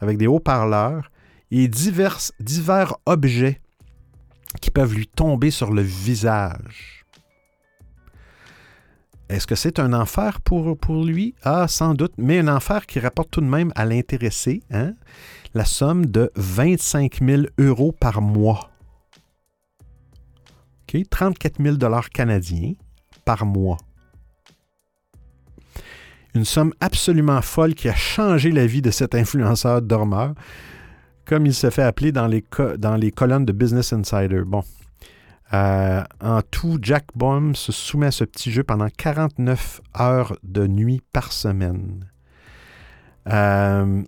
[0.00, 1.10] avec des haut-parleurs,
[1.50, 2.18] et divers
[3.06, 3.60] objets
[4.60, 7.05] qui peuvent lui tomber sur le visage.
[9.28, 11.34] Est-ce que c'est un enfer pour, lui?
[11.42, 14.92] Ah, sans doute, mais un enfer qui rapporte tout de même à l'intéressé hein,
[15.52, 18.70] la somme de 25 000 euros par mois.
[20.82, 22.74] OK, 34 000 dollars canadiens
[23.24, 23.78] par mois.
[26.34, 30.34] Une somme absolument folle qui a changé la vie de cet influenceur dormeur,
[31.24, 32.44] comme il se fait appeler dans les,
[32.78, 34.42] dans les colonnes de Business Insider.
[34.46, 34.62] Bon.
[35.54, 40.66] Euh, en tout, Jack Baum se soumet à ce petit jeu pendant 49 heures de
[40.66, 42.06] nuit par semaine.
[43.28, 44.02] Euh,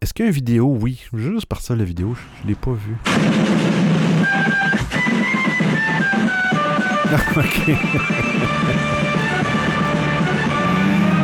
[0.00, 0.76] Est-ce qu'il y a une vidéo?
[0.80, 1.02] Oui.
[1.14, 2.14] Juste partir la vidéo.
[2.38, 2.96] Je ne l'ai pas vue.
[7.36, 7.76] OK.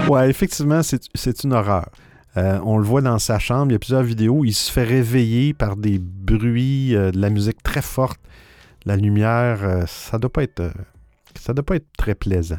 [0.09, 1.89] Ouais, effectivement, c'est une horreur.
[2.37, 4.85] Euh, on le voit dans sa chambre, il y a plusieurs vidéos, il se fait
[4.85, 8.21] réveiller par des bruits, de la musique très forte,
[8.85, 10.73] la lumière, euh, ça doit pas être
[11.39, 12.59] ça doit pas être très plaisant.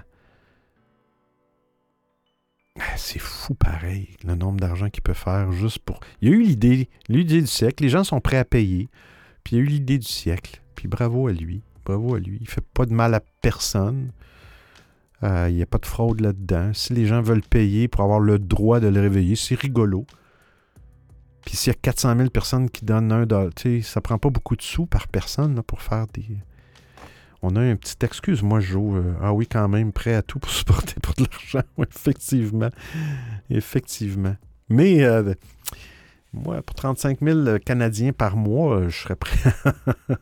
[2.79, 5.99] Ah, c'est fou pareil, le nombre d'argent qu'il peut faire juste pour.
[6.21, 8.89] Il y a eu l'idée, l'idée du siècle, les gens sont prêts à payer,
[9.43, 12.37] puis il y a eu l'idée du siècle, puis bravo à lui, bravo à lui,
[12.39, 14.11] il fait pas de mal à personne.
[15.21, 16.73] Il euh, n'y a pas de fraude là-dedans.
[16.73, 20.07] Si les gens veulent payer pour avoir le droit de le réveiller, c'est rigolo.
[21.45, 23.51] Puis s'il y a 400 000 personnes qui donnent un dollar,
[23.83, 26.25] ça prend pas beaucoup de sous par personne pour faire des.
[27.41, 28.43] On a une petite excuse.
[28.43, 28.97] Moi, je joue.
[28.97, 31.67] Euh, ah oui, quand même, prêt à tout pour supporter pour de l'argent.
[31.79, 32.69] effectivement.
[33.49, 34.35] Effectivement.
[34.69, 35.33] Mais euh,
[36.33, 39.53] moi, pour 35 000 Canadiens par mois, je serais prêt.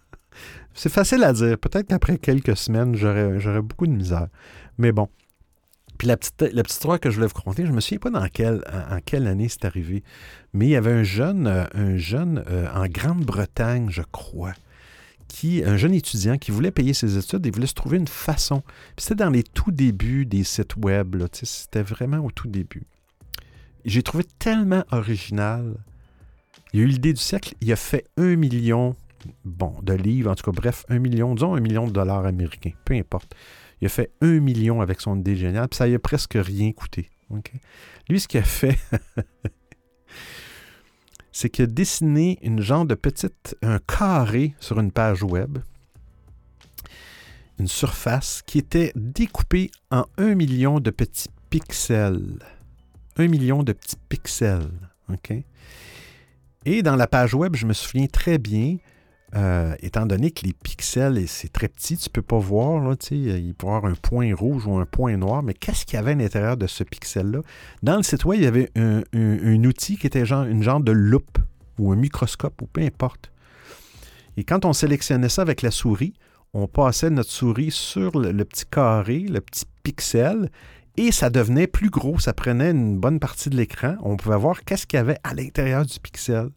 [0.74, 1.58] C'est facile à dire.
[1.58, 4.28] Peut-être qu'après quelques semaines, j'aurais beaucoup de misère.
[4.78, 5.10] Mais bon.
[6.00, 8.10] Puis la petite, la histoire que je voulais vous raconter, je ne me souviens pas
[8.10, 10.02] dans quelle, en, quelle année c'est arrivé,
[10.54, 14.54] mais il y avait un jeune, euh, un jeune euh, en Grande-Bretagne, je crois,
[15.28, 18.64] qui, un jeune étudiant qui voulait payer ses études et voulait se trouver une façon.
[18.96, 22.84] C'était dans les tout débuts des sites web, c'était vraiment au tout début.
[23.84, 25.76] J'ai trouvé tellement original.
[26.72, 28.96] Il a eu l'idée du siècle, il a fait un million
[29.44, 32.72] bon, de livres, en tout cas, bref, un million, disons un million de dollars américains,
[32.86, 33.36] peu importe.
[33.82, 37.10] Il a fait un million avec son idée géniale, puis ça n'a presque rien coûté.
[38.10, 38.78] Lui, ce qu'il a fait,
[41.32, 45.60] c'est qu'il a dessiné une genre de petite, un carré sur une page web,
[47.60, 52.40] une surface qui était découpée en un million de petits pixels.
[53.18, 54.72] Un million de petits pixels.
[56.66, 58.78] Et dans la page web, je me souviens très bien,
[59.36, 62.96] euh, étant donné que les pixels, c'est très petit, tu ne peux pas voir, là,
[63.12, 66.00] il peut y avoir un point rouge ou un point noir, mais qu'est-ce qu'il y
[66.00, 67.42] avait à l'intérieur de ce pixel-là?
[67.84, 70.92] Dans le site web, il y avait un, outil qui était genre, une genre de
[70.92, 71.38] loupe
[71.78, 73.32] ou un microscope ou peu importe.
[74.36, 76.14] Et quand on sélectionnait ça avec la souris,
[76.54, 80.50] on passait notre souris sur le, petit carré, le petit pixel,
[80.98, 83.96] et ça devenait plus gros, ça prenait une bonne partie de l'écran.
[84.02, 86.50] On pouvait voir qu'est-ce qu'il y avait à l'intérieur du pixel.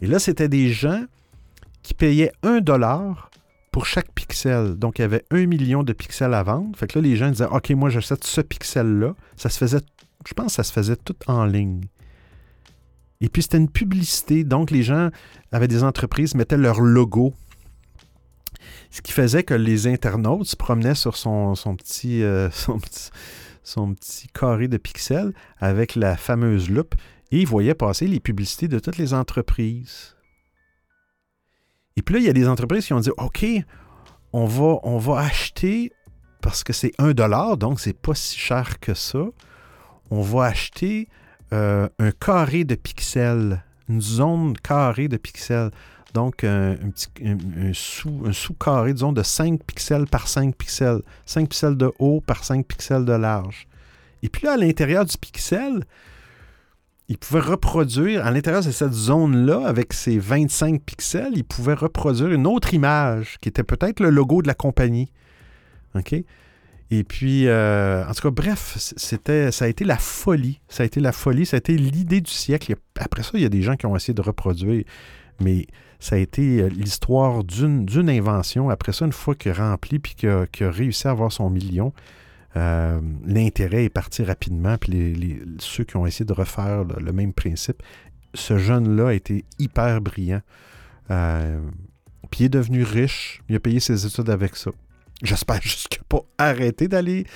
[0.00, 1.04] Et là, c'était des gens
[1.82, 3.30] qui payait un dollar
[3.70, 4.74] pour chaque pixel.
[4.76, 6.76] Donc, il y avait un million de pixels à vendre.
[6.76, 9.14] Fait que là, les gens disaient, OK, moi, j'achète ce pixel-là.
[9.36, 9.80] Ça se faisait,
[10.26, 11.82] je pense que ça se faisait tout en ligne.
[13.20, 14.44] Et puis, c'était une publicité.
[14.44, 15.10] Donc, les gens
[15.52, 17.34] avaient des entreprises, mettaient leur logo.
[18.90, 23.10] Ce qui faisait que les internautes se promenaient sur son, son, petit, euh, son, petit,
[23.62, 26.94] son petit carré de pixels avec la fameuse loupe
[27.30, 30.16] et ils voyaient passer les publicités de toutes les entreprises.
[32.00, 33.44] Et puis là, il y a des entreprises qui ont dit OK,
[34.32, 35.92] on va, acheter
[36.40, 39.26] parce que c'est un dollar, donc c'est pas si cher que ça.
[40.10, 41.10] On va acheter
[41.52, 45.72] euh, un carré de pixels, une zone carrée de pixels.
[46.14, 51.02] Donc, un, petit, un, sous, un sous-carré, disons, de 5 pixels par 5 pixels.
[51.26, 53.68] 5 pixels de haut par 5 pixels de large.
[54.22, 55.84] Et puis là, à l'intérieur du pixel,
[57.10, 62.30] il pouvait reproduire, à l'intérieur de cette zone-là, avec ses 25 pixels, il pouvait reproduire
[62.30, 65.10] une autre image qui était peut-être le logo de la compagnie.
[65.96, 66.14] OK?
[66.92, 70.60] Et puis, euh, en tout cas, bref, ça a été la folie.
[70.68, 72.76] Ça a été la folie, ça a été l'idée du siècle.
[73.00, 74.84] Après ça, il y a des gens qui ont essayé de reproduire,
[75.40, 75.66] mais
[75.98, 78.70] ça a été euh, l'histoire d'une, invention.
[78.70, 81.92] Après ça, une fois qu'il rempli puis qu'il a, réussi à avoir son million,
[82.56, 87.82] euh, l'intérêt est parti rapidement, puis ceux qui ont essayé de refaire le, même principe,
[88.34, 90.42] ce jeune-là a été hyper brillant.
[91.10, 91.60] Euh,
[92.30, 93.42] Puis il est devenu riche.
[93.48, 94.70] Il a payé ses études avec ça.
[95.22, 97.26] J'espère juste qu'il pas arrêté d'aller,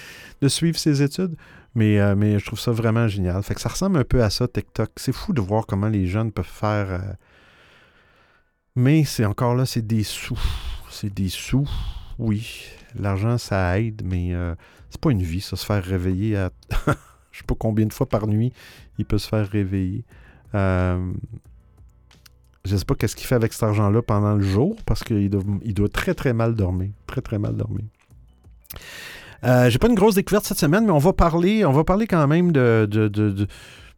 [0.41, 1.37] de suivre ses études.
[1.77, 3.43] Mais, euh, mais je trouve ça vraiment génial.
[3.43, 4.91] Fait que ça ressemble un peu à ça, TikTok.
[4.97, 7.17] C'est fou de voir comment les jeunes peuvent faire.
[8.77, 10.39] Mais c'est encore là, c'est des sous.
[10.91, 11.69] C'est des sous.
[12.19, 12.65] Oui,
[12.99, 14.55] l'argent, ça aide, mais euh,
[14.91, 16.51] c'est pas une vie, ça, se faire réveiller à.
[17.33, 18.53] je sais pas combien de fois par nuit
[18.99, 20.05] il peut se faire réveiller.
[20.55, 21.13] Euh,
[22.65, 25.43] Je sais pas qu'est-ce qu'il fait avec cet argent-là pendant le jour, parce qu'il doit,
[25.65, 26.91] il doit très très mal dormir.
[27.07, 27.85] Très très mal dormir.
[29.45, 32.07] Euh, J'ai pas une grosse découverte cette semaine, mais on va parler, on va parler
[32.07, 32.89] quand même de.
[32.93, 33.39] je,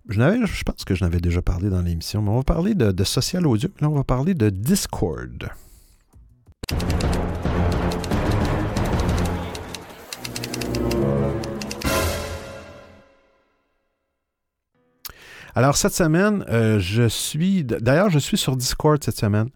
[0.09, 3.05] je pense que je n'avais déjà parlé dans l'émission, mais on va parler de, de
[3.05, 3.69] social audio.
[3.81, 5.51] Là, on va parler de Discord.
[15.57, 17.65] Alors, cette semaine, euh, je suis.
[17.65, 19.49] D'ailleurs, je suis sur Discord cette semaine.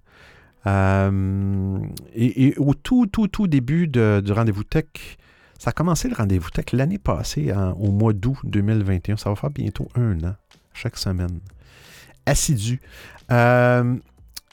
[0.67, 1.79] Euh,
[2.15, 4.87] et, au tout, tout, tout début de- du rendez-vous tech,
[5.59, 9.17] ça a commencé le rendez-vous tech l'année passée, en- au mois d'août 2021.
[9.19, 10.35] Ça va faire bientôt un an,
[10.73, 11.39] chaque semaine.
[12.25, 12.81] Assidu.
[13.31, 13.95] Euh,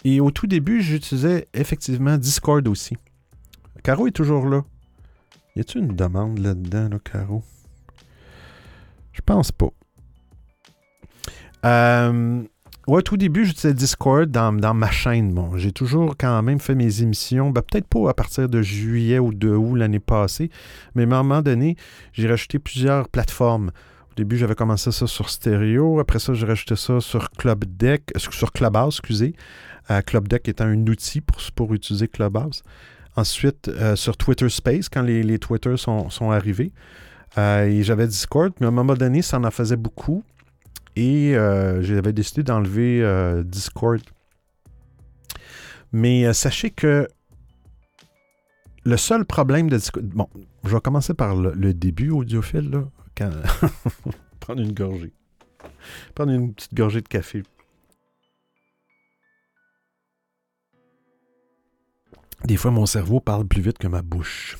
[0.03, 2.97] et au tout début, j'utilisais effectivement Discord aussi.
[3.83, 4.63] Caro est toujours là.
[5.55, 7.41] Y a-t-il une demande là-dedans, là, Caro?
[9.13, 9.69] Je pense pas.
[11.65, 12.43] Euh,
[12.87, 15.33] ouais, tout début, j'utilisais Discord dans, dans ma chaîne.
[15.33, 19.19] Bon, j'ai toujours quand même fait mes émissions, ben, peut-être pas à partir de juillet
[19.19, 20.49] ou de août l'année passée,
[20.95, 21.75] mais à un moment donné,
[22.13, 23.71] j'ai rajouté plusieurs plateformes.
[24.11, 25.99] Au début, j'avais commencé ça sur Stereo.
[25.99, 29.35] Après ça, j'ai rajouté ça sur Club Deck, euh, sur Clubhouse, excusez.
[29.89, 32.63] Euh, Club Deck étant un outil pour, pour utiliser Clubhouse.
[33.15, 36.71] Ensuite, sur Twitter Space, quand les, les Twitter sont, sont arrivés.
[37.35, 40.23] Et j'avais Discord, mais à un moment donné, ça en faisait beaucoup.
[40.97, 44.01] Et euh, j'avais décidé d'enlever euh, Discord.
[45.91, 47.07] Mais euh, sachez que
[48.83, 50.03] le seul problème de Discord.
[50.07, 50.27] Bon,
[50.63, 52.89] je vais commencer par le, début audiophile, là.
[54.39, 55.13] Prendre une gorgée.
[56.15, 57.43] Prendre une petite gorgée de café.
[62.43, 64.57] Des fois, mon cerveau parle plus vite que ma bouche.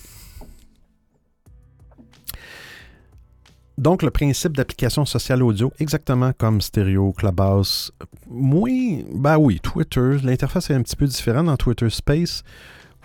[3.78, 7.92] Donc, le principe d'application sociale audio, exactement comme Stereo, Clubhouse.
[8.28, 12.44] Oui, ben oui, Twitter, l'interface est un petit peu différente dans Twitter Space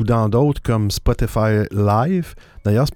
[0.01, 2.35] ou dans d'autres comme Spotify Live.
[2.65, 2.87] D'ailleurs,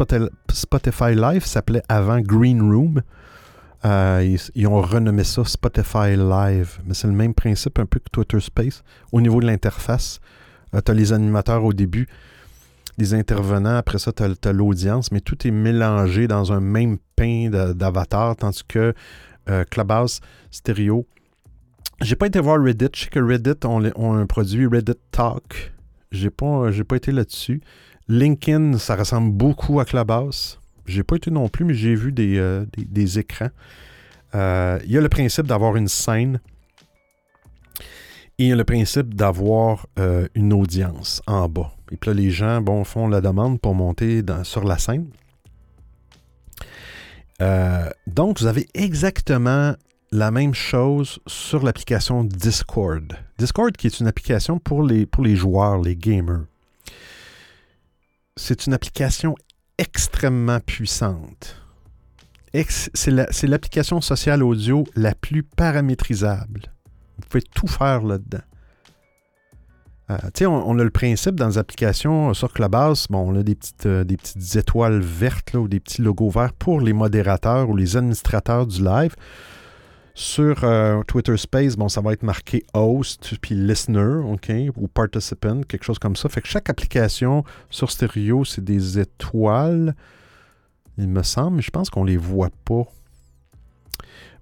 [0.49, 3.03] Spotify, Live s'appelait avant Green Room.
[3.85, 6.79] Euh, ils, ils ont renommé ça Spotify Live.
[6.87, 8.83] Mais c'est le même principe un peu que Twitter Space.
[9.12, 10.20] Au niveau de l'interface,
[10.74, 12.09] euh, tu as les animateurs au début,
[12.99, 17.51] les intervenants, après ça, tu as, l'audience, mais tout est mélangé dans un même pain
[17.51, 18.94] d'avatar, tandis que
[19.49, 20.20] euh, Clubhouse,
[20.51, 21.07] Stereo.
[22.01, 22.88] J'ai pas été voir Reddit.
[22.94, 25.72] Je sais que Reddit ont, un produit Reddit Talk.
[26.11, 27.61] J'ai pas, pas été là-dessus.
[28.09, 30.61] LinkedIn, ça ressemble beaucoup à Clubhouse.
[30.86, 33.51] J'ai pas été non plus, mais j'ai vu des, euh, des, des écrans.
[34.34, 36.40] Euh, Il y a le principe d'avoir une scène.
[38.38, 39.86] Et il y a le principe d'avoir
[40.34, 41.76] une audience en bas.
[41.93, 45.07] Et puis là, les gens font la demande pour monter sur la scène.
[47.43, 49.74] Euh, donc, vous avez exactement
[50.11, 53.12] la même chose sur l'application Discord.
[53.39, 55.07] Discord qui est une application pour les,
[55.37, 56.45] joueurs, les gamers.
[58.37, 59.34] C'est une application
[59.78, 61.57] extrêmement puissante.
[62.95, 66.72] C'est l'application la, sociale audio la plus paramétrisable.
[67.18, 68.43] Vous pouvez tout faire là-dedans.
[70.09, 73.87] Euh, on, a le principe dans les applications sur Clubhouse, bon, on a des petites,
[73.87, 77.97] euh, des petites étoiles vertes ou des petits logos verts pour les modérateurs ou les
[77.97, 79.17] administrateurs du live.
[80.15, 85.63] Sur euh, Twitter Space, bon, ça va être marqué host puis listener, OK, ou participant,
[85.63, 86.29] quelque chose comme ça.
[86.29, 89.95] Fait que chaque application sur stéréo, c'est des étoiles,
[90.99, 92.85] il me semble, mais je pense qu'on les voit pas.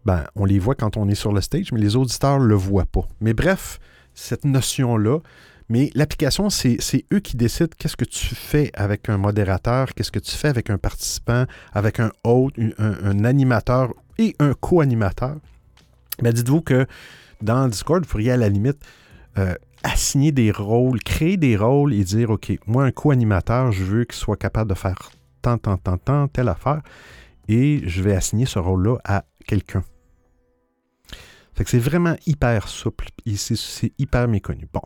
[0.04, 2.54] Ben, on les voit quand on est sur le stage, mais les auditeurs ne le
[2.54, 3.08] voient pas.
[3.20, 3.80] Mais bref,
[4.12, 5.20] cette notion-là,
[5.68, 6.78] mais l'application, c'est
[7.12, 10.68] eux qui décident qu'est-ce que tu fais avec un modérateur, qu'est-ce que tu fais avec
[10.68, 15.36] un participant, avec un hôte, un, animateur et un co-animateur.
[16.22, 16.86] Mais dites-vous que
[17.40, 18.78] dans Discord, vous pourriez à la limite
[19.38, 24.04] euh, assigner des rôles, créer des rôles et dire, OK, moi, un co-animateur, je veux
[24.04, 25.10] qu'il soit capable de faire
[25.40, 26.82] tant, tant, tant, tant, telle affaire,
[27.48, 29.82] et je vais assigner ce rôle-là à quelqu'un.
[31.54, 34.66] Fait que c'est vraiment hyper souple et c'est hyper méconnu.
[34.72, 34.82] Bon.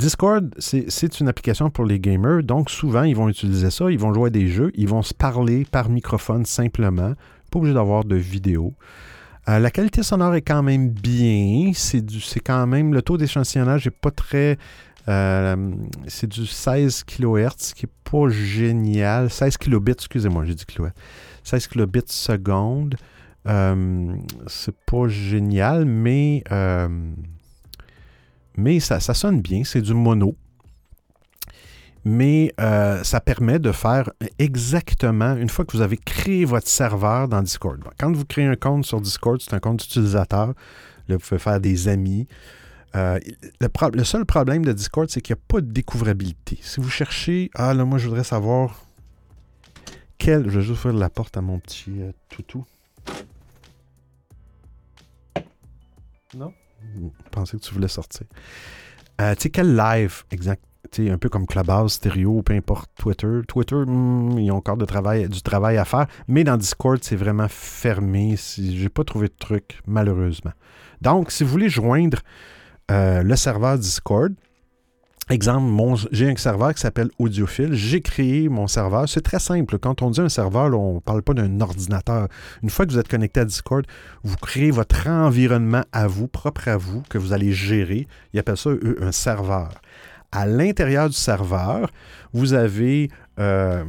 [0.00, 4.14] Discord, c'est une application pour les gamers, donc souvent ils vont utiliser ça, ils vont
[4.14, 7.12] jouer à des jeux, ils vont se parler par microphone simplement,
[7.50, 8.72] pas obligé d'avoir de vidéo.
[9.50, 13.90] Euh, la qualité sonore est quand même bien, c'est quand même, le taux d'échantillonnage n'est
[13.90, 14.56] pas très
[15.08, 15.72] Euh,
[16.06, 19.30] c'est du 16 kHz, qui n'est pas génial.
[19.30, 20.96] 16 kilobits, excusez-moi, j'ai dit kilohertz.
[21.44, 22.96] 16 kilobits seconde.
[23.48, 24.14] Euh,
[24.46, 26.44] c'est pas génial, mais,
[28.60, 29.64] mais ça, sonne bien.
[29.64, 30.36] C'est du mono
[32.02, 37.28] mais euh, ça permet de faire exactement, une fois que vous avez créé votre serveur
[37.28, 37.78] dans Discord.
[37.98, 40.54] Quand vous créez un compte sur Discord, c'est un compte d'utilisateur.
[41.08, 42.26] Là, vous pouvez faire des amis.
[42.96, 43.20] Euh,
[43.60, 46.58] le, seul problème de Discord, c'est qu'il n'y a pas de découvrabilité.
[46.62, 48.82] Si vous cherchez, ah là, moi, je voudrais savoir
[50.16, 50.48] quel.
[50.48, 52.64] Je vais juste ouvrir la porte à mon petit euh, toutou.
[56.34, 56.54] Non?
[57.30, 58.26] Pensais que tu voulais sortir.
[59.18, 60.62] tu sais, quel live exact,
[60.98, 63.40] un peu comme Clubhouse, Stereo, peu importe, Twitter.
[63.46, 67.48] Twitter, hmm, ils ont encore travail, du travail à faire, mais dans Discord, c'est vraiment
[67.48, 68.36] fermé.
[68.36, 70.52] J'ai pas trouvé de truc, malheureusement.
[71.00, 72.18] Donc, si vous voulez joindre
[72.90, 74.34] euh, le serveur Discord,
[75.30, 77.72] Exemple, j'ai un serveur qui s'appelle Audiophile.
[77.72, 79.08] J'ai créé mon serveur.
[79.08, 79.78] C'est très simple.
[79.78, 82.28] Quand on dit un serveur, on ne parle pas d'un ordinateur.
[82.62, 83.86] Une fois que vous êtes connecté à Discord,
[84.24, 88.08] vous créez votre environnement à vous, propre à vous, que vous allez gérer.
[88.32, 89.70] Ils appellent ça, eux, un serveur
[90.32, 91.90] à l'intérieur du serveur,
[92.32, 93.84] vous avez, euh,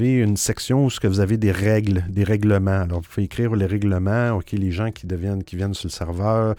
[0.00, 2.82] une section où vous avez des règles, des règlements.
[2.82, 4.32] Alors, vous pouvez écrire les règlements.
[4.32, 6.54] OK, les gens qui, deviennent, qui viennent sur le serveur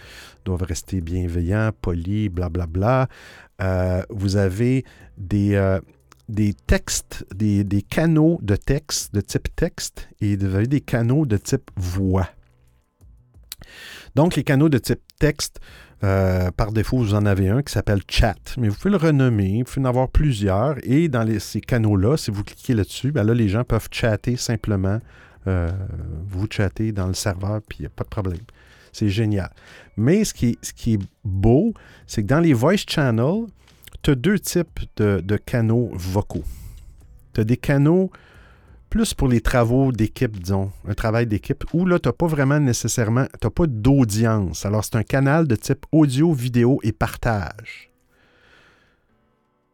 [0.45, 2.67] doivent rester bienveillants, polis, blablabla.
[2.67, 3.07] Bla, bla.
[4.09, 4.85] Vous avez
[5.17, 5.79] des, euh,
[6.29, 11.37] des textes, des, canaux de texte, de type texte, et vous avez des canaux de
[11.37, 12.29] type voix.
[14.15, 15.59] Donc, les canaux de type texte,
[16.03, 19.59] euh, par défaut, vous en avez un qui s'appelle Chat, mais vous pouvez le renommer,
[19.59, 23.47] vous pouvez en avoir plusieurs, et dans ces canaux-là, si vous cliquez là-dessus, ben les
[23.47, 24.99] gens peuvent chatter simplement,
[25.47, 25.71] euh,
[26.27, 28.41] vous chatter dans le serveur, puis il n'y a pas de problème.
[28.93, 29.49] C'est génial.
[29.97, 31.73] Mais ce qui est, ce qui est beau,
[32.07, 33.47] c'est que dans les voice channels,
[34.01, 36.43] tu as deux types de, de canaux vocaux.
[37.33, 38.11] Tu as des canaux
[38.93, 42.59] plus pour les travaux d'équipe, disons, un travail d'équipe, où là, tu n'as pas vraiment
[42.59, 44.67] nécessairement, tu n'as pas d'audience.
[44.67, 47.89] Alors, c'est un canal de type audio, vidéo et partage.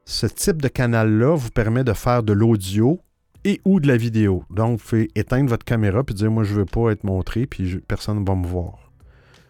[0.05, 3.01] Ce type de canal-là vous permet de faire de l'audio
[3.43, 4.45] et ou de la vidéo.
[4.49, 7.45] Donc, vous pouvez éteindre votre caméra puis dire, moi, je ne veux pas être montré,
[7.45, 8.88] puis personne ne va me voir.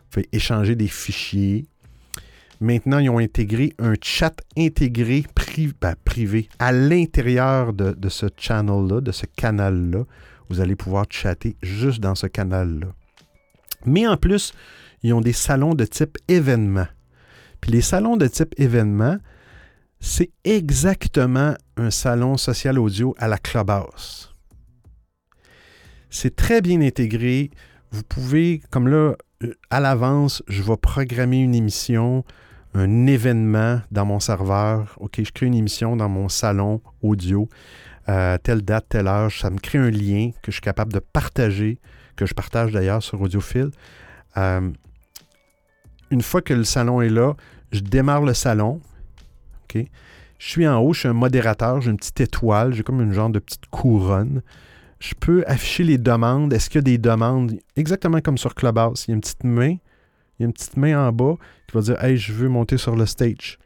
[0.10, 1.66] Pouvez échanger des fichiers,
[2.62, 5.24] Maintenant, ils ont intégré un chat intégré
[5.80, 10.04] ben, privé à l'intérieur de, ce channel-là, de ce canal-là.
[10.50, 12.88] Vous allez pouvoir chatter juste dans ce canal-là.
[13.86, 14.54] Mais en plus,
[15.04, 16.88] ils ont des salons de type événement.
[17.62, 19.18] Puis les salons de type événement,
[20.02, 24.34] c'est exactement un salon social audio à la Clubhouse.
[26.10, 27.52] C'est très bien intégré.
[27.92, 29.16] Vous pouvez, comme là,
[29.70, 32.24] à l'avance, je vais programmer une émission
[32.74, 34.96] un événement dans mon serveur.
[35.00, 37.50] OK, je crée une émission dans mon salon audio,
[38.08, 39.32] euh, telle date, telle heure.
[39.32, 41.80] Ça me crée un lien que je suis capable de partager,
[42.16, 43.72] que je partage d'ailleurs sur Audiophile.
[44.38, 44.70] Euh,
[46.12, 47.34] une fois que le salon est là,
[47.72, 48.82] je démarre le salon.
[49.64, 49.84] OK.
[50.38, 53.14] Je suis en haut, je suis un modérateur, j'ai une petite étoile, j'ai comme une
[53.14, 54.42] genre de petite couronne.
[55.00, 56.54] Je peux afficher les demandes.
[56.54, 57.54] Est-ce qu'il y a des demandes?
[57.76, 59.06] Exactement comme sur Clubhouse?
[59.08, 59.78] Il y a une petite main
[60.40, 61.36] il y a une petite main en bas
[61.68, 63.60] qui va dire Hey, je veux monter sur le stage.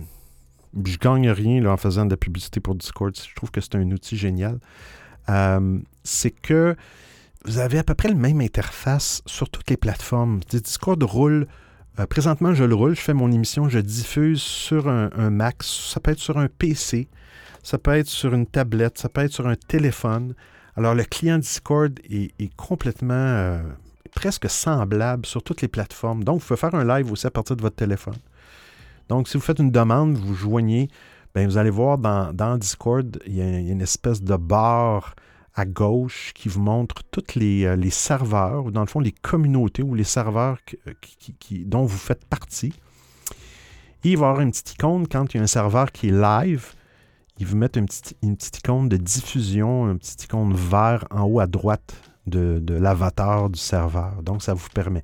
[0.86, 3.16] je gagne rien en faisant de la publicité pour Discord.
[3.16, 4.60] Je trouve que c'est un outil génial.
[5.30, 6.76] Euh, c'est que
[7.46, 10.40] vous avez à peu près la même interface sur toutes les plateformes.
[10.50, 11.48] Discord roule.
[12.00, 16.00] Euh, présentement, je le roule, je fais mon émission, je diffuse sur un, Mac, ça
[16.00, 17.10] peut être sur un PC,
[17.64, 20.34] ça peut être sur une tablette, ça peut être sur un téléphone.
[20.78, 23.62] Alors, le client Discord est, complètement euh,
[24.10, 26.24] presque semblable sur toutes les plateformes.
[26.24, 28.18] Donc, vous pouvez faire un live aussi à partir de votre téléphone.
[29.08, 30.90] Donc, si vous faites une demande, vous joignez,
[31.34, 35.16] bien, vous allez voir dans, Discord, il y, a, une espèce de barre
[35.56, 39.12] à gauche qui vous montre tous les, euh, les, serveurs, ou dans le fond, les
[39.12, 40.60] communautés ou les serveurs
[41.40, 42.74] qui, dont vous faites partie.
[44.04, 46.10] Et il va y avoir une petite icône quand il y a un serveur qui
[46.10, 46.74] est live.
[47.40, 51.24] Il vous met une petite, une petite icône de diffusion, une petite icône vert en
[51.24, 54.22] haut à droite de, l'avatar du serveur.
[54.24, 55.04] Donc, ça vous permet.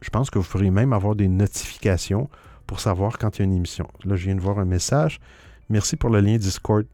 [0.00, 2.30] Je pense que vous pourriez même avoir des notifications
[2.66, 3.88] pour savoir quand il y a une émission.
[4.04, 5.20] Là, je viens de voir un message.
[5.68, 6.86] Merci pour le lien Discord.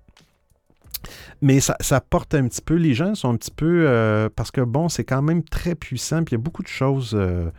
[1.40, 4.62] Mais ça, porte un petit peu, les gens sont un petit peu, euh, parce que
[4.62, 7.50] bon, c'est quand même très puissant, puis il y a beaucoup de choses, euh,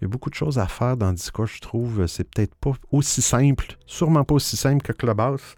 [0.00, 2.06] il y a beaucoup de choses à faire dans Discord, je trouve.
[2.06, 5.56] C'est peut-être pas aussi simple, sûrement pas aussi simple que Clubhouse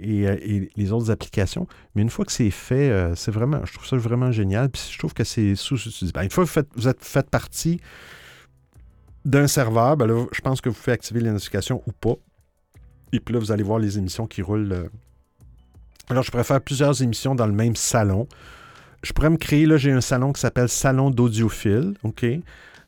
[0.00, 1.66] et, euh, les autres applications.
[1.94, 4.70] Mais une fois que c'est fait, c'est vraiment, je trouve ça vraiment génial.
[4.70, 6.12] Puis je trouve que c'est sous-utilisé.
[6.12, 7.80] Ben, une fois que vous, faites, êtes fait partie
[9.24, 12.14] d'un serveur, ben je pense que vous faites activer les notifications ou pas.
[13.12, 14.72] Et puis là, vous allez voir les émissions qui roulent.
[14.72, 14.88] Euh.
[16.08, 18.26] Alors, je pourrais faire plusieurs émissions dans le même salon.
[19.02, 21.94] Je pourrais me créer, là, j'ai un salon qui s'appelle Salon d'audiophile.
[22.02, 22.24] OK?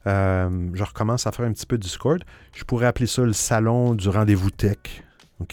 [0.06, 2.22] Euh, je recommence à faire un petit peu Discord.
[2.55, 4.78] Je pourrais appeler ça le salon du rendez-vous tech.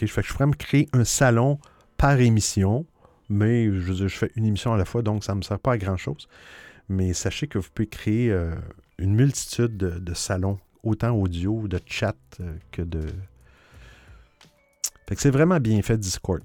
[0.02, 1.60] Je pourrais me créer un salon
[1.98, 2.86] par émission,
[3.30, 5.78] mais je, fais une émission à la fois, donc ça ne me sert pas à
[5.78, 6.28] grand-chose.
[6.88, 8.56] Mais sachez que vous pouvez créer euh,
[8.98, 13.02] une multitude de salons autant audio, de chat euh, que de.
[15.07, 16.41] Fait que c'est vraiment bien fait Discord.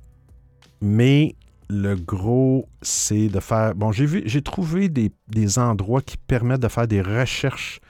[0.81, 1.35] Mais
[1.69, 3.75] le gros, c'est de faire.
[3.75, 7.81] Bon, j'ai vu, j'ai trouvé des, endroits qui permettent de faire des recherches.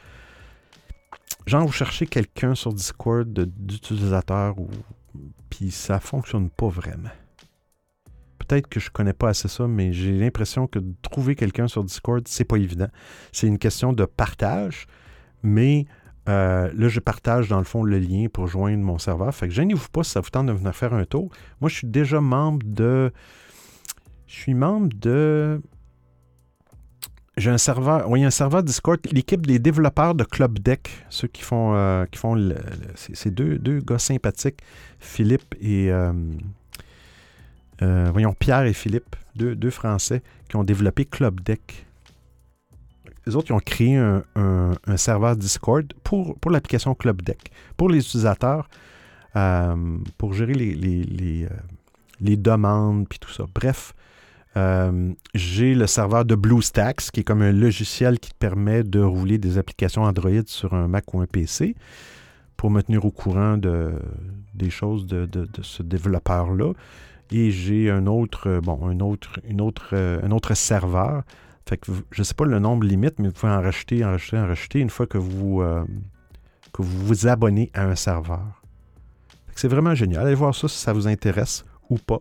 [1.47, 4.69] Genre, vous cherchez quelqu'un sur Discord d'utilisateur ou.
[5.51, 7.11] Puis ça fonctionne pas vraiment.
[8.39, 11.85] Peut-être que je connais pas assez ça, mais j'ai l'impression que de trouver quelqu'un sur
[11.85, 12.89] Discord, c'est pas évident.
[13.33, 14.87] C'est une question de partage,
[15.43, 15.87] mais
[16.29, 19.35] euh, là, je partage dans le fond le lien pour joindre mon serveur.
[19.35, 21.31] Fait que gênez-vous pas si ça vous tente de venir faire un tour.
[21.61, 23.13] Moi, je suis déjà membre de.
[24.27, 25.61] Je suis membre de.
[27.37, 28.09] J'ai un serveur.
[28.09, 29.01] Oui, un serveur Discord.
[29.11, 31.75] L'équipe des développeurs de Club Deck, ceux qui font.
[31.75, 32.37] Euh, qui font
[32.95, 34.61] c'est deux, deux, gars sympathiques,
[35.01, 35.91] Philippe et.
[35.91, 36.13] Euh,
[38.13, 41.85] voyons, Pierre et Philippe, deux, deux Français, qui ont développé Club Deck
[43.27, 47.99] les autres, ils ont créé un, serveur Discord pour, pour l'application Club Deck, pour les
[47.99, 48.69] utilisateurs,
[49.37, 53.45] euh, pour gérer les, les, euh, demandes, puis tout ça.
[53.55, 53.95] Bref,
[54.57, 59.39] euh, j'ai le serveur de BlueStacks, qui est comme un logiciel qui permet de rouler
[59.39, 61.75] des applications Android sur un Mac ou un PC
[62.57, 63.93] pour me tenir au courant de,
[64.55, 65.29] des choses de,
[65.63, 66.73] ce développeur-là.
[67.31, 71.25] Et j'ai un autre, bon, un autre, une autre, un autre serveur
[71.67, 74.11] fait que je ne sais pas le nombre limite, mais vous pouvez en racheter, en
[74.11, 75.85] racheter, en racheter une fois que vous, euh,
[76.73, 78.63] que vous vous abonnez à un serveur.
[79.55, 80.27] C'est vraiment génial.
[80.27, 82.21] Allez voir ça si ça vous intéresse ou pas.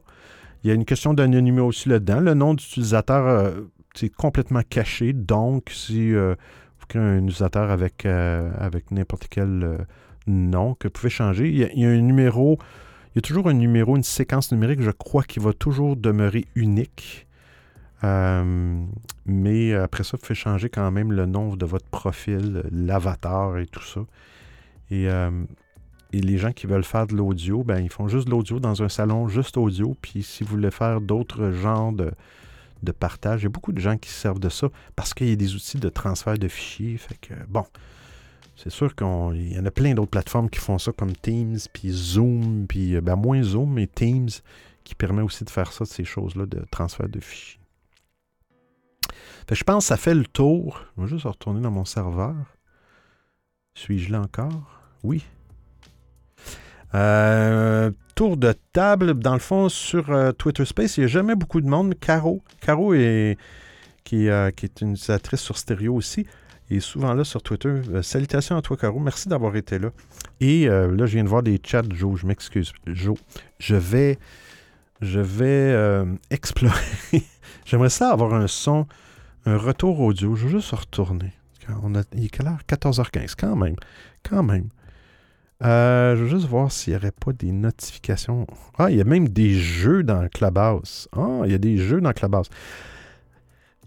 [0.64, 2.19] Il y a une question d'anonymat aussi là-dedans.
[2.19, 3.61] Le nom d'utilisateur, euh,
[3.95, 5.14] c'est complètement caché.
[5.14, 6.35] Donc, si euh,
[6.80, 9.85] vous créez un utilisateur avec, avec n'importe quel
[10.27, 12.57] nom que vous pouvez changer, il y, a, un numéro,
[13.14, 16.45] il y a toujours un numéro, une séquence numérique, je crois, qui va toujours demeurer
[16.56, 17.27] unique.
[18.03, 18.84] Euh,
[19.26, 23.65] mais après ça, vous pouvez changer quand même le nom de votre profil, l'avatar et
[23.65, 24.02] tout ça.
[24.91, 25.30] Et, euh,
[26.22, 28.90] les gens qui veulent faire de l'audio, ben, ils font juste de l'audio dans un
[28.90, 29.95] salon, juste audio.
[30.02, 32.11] Puis si vous voulez faire d'autres genres de,
[32.84, 35.31] de partage, il y a beaucoup de gens qui servent de ça parce qu'il y
[35.31, 36.98] a des outils de transfert de fichiers.
[36.98, 37.65] Fait que, bon,
[38.56, 41.90] c'est sûr qu'il y en a plein d'autres plateformes qui font ça comme Teams, puis
[41.91, 44.30] Zoom, puis ben, moins Zoom, mais Teams,
[44.84, 47.60] qui permet aussi de faire ça, ces choses-là, de transfert de fichiers
[49.52, 50.85] je pense que ça fait le tour.
[50.98, 52.35] Je vais juste retourner dans mon serveur.
[53.76, 54.80] Suis-je là encore?
[55.03, 55.23] Oui.
[56.95, 61.36] Euh, tour de table, dans le fond, sur euh, Twitter Space, il n'y a jamais
[61.36, 61.95] beaucoup de monde.
[61.99, 63.38] Caro, Caro est,
[64.03, 66.28] qui, euh, qui est une utilisatrice sur stéréo aussi.
[66.70, 67.82] est souvent là sur Twitter.
[68.02, 68.99] Salutations à toi, Caro.
[68.99, 69.90] Merci d'avoir été là.
[70.40, 72.20] Et là, je viens de voir des chats, Joe.
[72.20, 73.18] Je m'excuse, Joe.
[73.60, 74.20] Je vais,
[75.02, 76.76] je vais explorer.
[77.65, 78.86] J'aimerais ça avoir un son,
[79.45, 80.36] un retour audio.
[80.36, 81.34] Je vais juste retourner.
[81.82, 82.60] On a, il est quelle heure?
[82.68, 83.36] 14h15.
[83.38, 83.76] Quand même.
[84.24, 84.70] Quand même.
[85.64, 88.45] Je veux juste voir s'il n'y aurait pas des notifications.
[88.77, 91.07] Ah, il y a même des jeux dans Clubhouse.
[91.15, 92.49] Ah, il y a des jeux dans Clubhouse.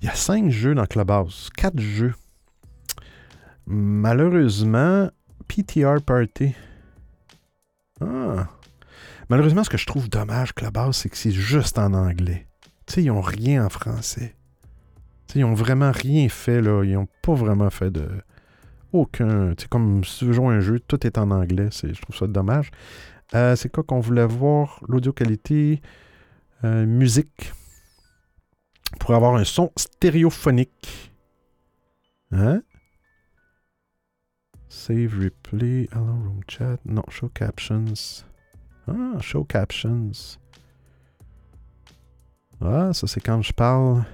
[0.01, 1.51] Il y a cinq jeux dans Clubhouse.
[1.57, 2.15] Quatre jeux.
[3.67, 5.11] Malheureusement,
[5.49, 6.55] PTR Party.
[8.01, 8.49] Ah.
[9.29, 12.47] Malheureusement, ce que je trouve dommage, Clubhouse, c'est que c'est juste en anglais.
[12.87, 14.37] Tu sais, ils n'ont rien en français.
[15.27, 16.85] Tu sais, ils n'ont vraiment rien fait, là.
[16.85, 18.09] Ils n'ont pas vraiment fait de.
[18.97, 19.53] Aucun.
[19.59, 21.69] Sais, comme si tu veux un jeu, tout est en anglais.
[21.71, 22.71] Je trouve ça dommage.
[23.35, 24.81] Euh, c'est quoi qu'on voulait voir?
[24.89, 25.83] L'audio qualité,
[26.65, 27.53] euh, musique.
[28.99, 31.13] Pour avoir un son stéréophonique.
[32.33, 32.63] Hein?
[34.71, 36.79] Save replay, hello room chat.
[36.87, 38.25] Non, show captions.
[38.89, 40.39] Ah, show captions.
[42.63, 44.05] Ah, ça c'est quand je parle.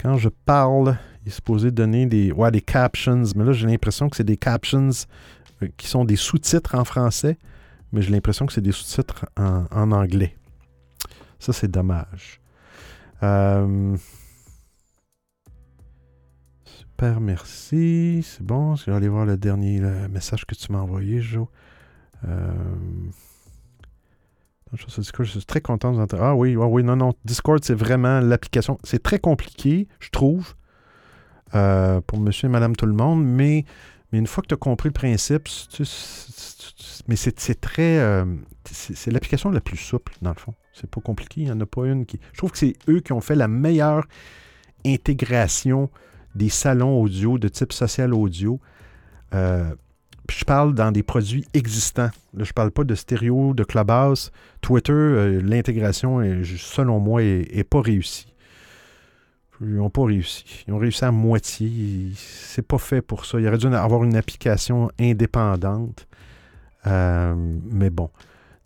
[0.00, 3.22] Quand je parle, il est supposé donner des, ouais, des captions.
[3.36, 4.90] Mais là, j'ai l'impression que c'est des captions
[5.62, 7.38] euh, qui sont des sous-titres en français.
[7.92, 10.36] Mais j'ai l'impression que c'est des sous-titres en, anglais.
[11.38, 12.40] Ça, c'est dommage.
[13.22, 13.96] Euh,
[17.20, 18.24] merci.
[18.24, 18.76] C'est bon.
[18.76, 19.80] Je vais aller voir le dernier
[20.10, 21.46] message que tu m'as envoyé, Joe.
[22.26, 22.52] Euh...
[24.74, 27.12] Je suis très content de Ah oui, ah oui, non, non.
[27.26, 28.78] Discord, c'est vraiment l'application.
[28.84, 30.54] C'est très compliqué, je trouve,
[31.54, 33.64] euh, pour monsieur et madame tout le monde, mais,
[34.12, 35.48] une fois que tu as compris le principe,
[37.08, 37.98] mais c'est très.
[37.98, 38.24] Euh,
[38.64, 40.54] c'est l'application la plus souple, dans le fond.
[40.72, 41.42] C'est pas compliqué.
[41.42, 42.20] Il n'y en a pas une qui.
[42.32, 44.06] Je trouve que c'est eux qui ont fait la meilleure
[44.86, 45.90] intégration
[46.34, 48.60] des salons audio de type social audio.
[49.34, 49.74] Euh,
[50.30, 52.10] je parle dans des produits existants.
[52.38, 54.30] Je parle pas de stéréo, de clubhouse.
[54.60, 58.31] Twitter, l'intégration, selon moi, est, pas réussie.
[59.62, 60.64] Ils n'ont pas réussi.
[60.66, 62.12] Ils ont réussi à moitié.
[62.16, 63.40] C'est pas fait pour ça.
[63.40, 66.06] Il aurait dû avoir une application indépendante.
[66.86, 67.34] Euh,
[67.70, 68.10] mais bon.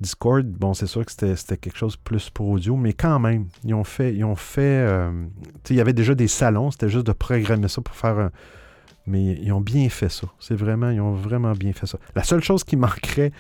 [0.01, 3.73] Discord, bon, c'est sûr que c'était quelque chose plus pour audio, mais quand même, ils
[3.73, 5.11] ont fait, ils ont fait, euh,
[5.71, 8.31] il y avait déjà des salons, c'était juste de programmer ça pour faire un,
[9.07, 10.27] mais ils ont bien fait ça.
[10.39, 11.99] C'est vraiment, ils ont vraiment bien fait ça.
[12.15, 13.33] La seule chose qui manquerait,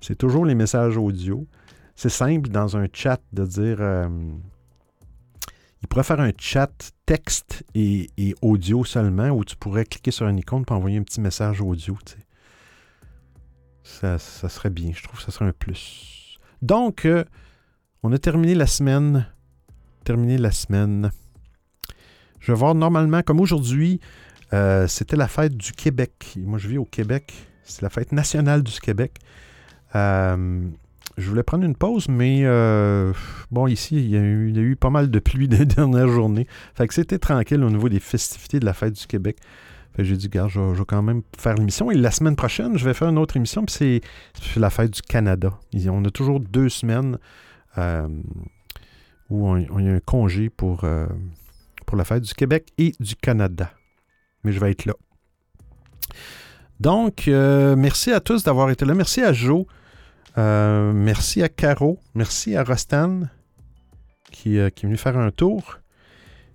[0.00, 1.46] c'est toujours les messages audio.
[1.94, 4.08] C'est simple dans un chat de dire, euh,
[5.82, 8.08] il pourrait faire un chat texte et,
[8.42, 11.96] audio seulement, où tu pourrais cliquer sur une icône pour envoyer un petit message audio.
[13.82, 14.92] Sais ça, serait bien.
[14.94, 16.38] Je trouve que ça serait un plus.
[16.62, 17.24] Donc, euh,
[18.02, 19.26] on a terminé la semaine.
[20.04, 21.10] Terminé la semaine.
[22.38, 24.00] Je vais voir normalement, comme aujourd'hui,
[24.52, 26.34] euh, c'était la fête du Québec.
[26.38, 27.32] Moi, je vis au Québec.
[27.64, 29.18] C'est la fête nationale du Québec.
[29.94, 30.68] Euh,
[31.16, 32.44] je voulais prendre une pause, mais
[33.50, 36.46] bon, ici, il y, a eu, pas mal de pluie des dernières journées.
[36.74, 39.36] Fait que c'était tranquille au niveau des festivités de la fête du Québec
[39.98, 41.90] j'ai dit, gars, je, vais quand même faire l'émission.
[41.90, 45.02] Et la semaine prochaine, je vais faire une autre émission, puis c'est la fête du
[45.02, 45.58] Canada.
[45.88, 47.18] On a toujours deux semaines
[47.78, 48.08] euh,
[49.28, 51.06] où on, y a un congé pour, euh,
[51.86, 53.70] pour la fête du Québec et du Canada.
[54.44, 54.94] Mais je vais être là.
[56.78, 58.94] Donc, euh, merci à tous d'avoir été là.
[58.94, 59.66] Merci à Joe.
[60.36, 61.98] Merci à Caro.
[62.14, 63.22] Merci à Rostan
[64.30, 65.78] qui, qui est venu faire un tour.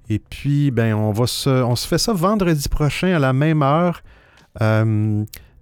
[0.10, 3.64] Et puis, ben, on, va se, on se fait ça vendredi prochain à la même
[3.64, 4.02] heure.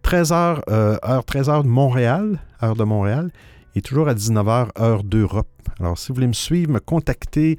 [0.04, 3.32] 13h, euh, heure 13h de Montréal, heure de Montréal,
[3.76, 5.48] et toujours à 19h, heure d'Europe.
[5.80, 7.58] Alors, si vous voulez me suivre, me contacter,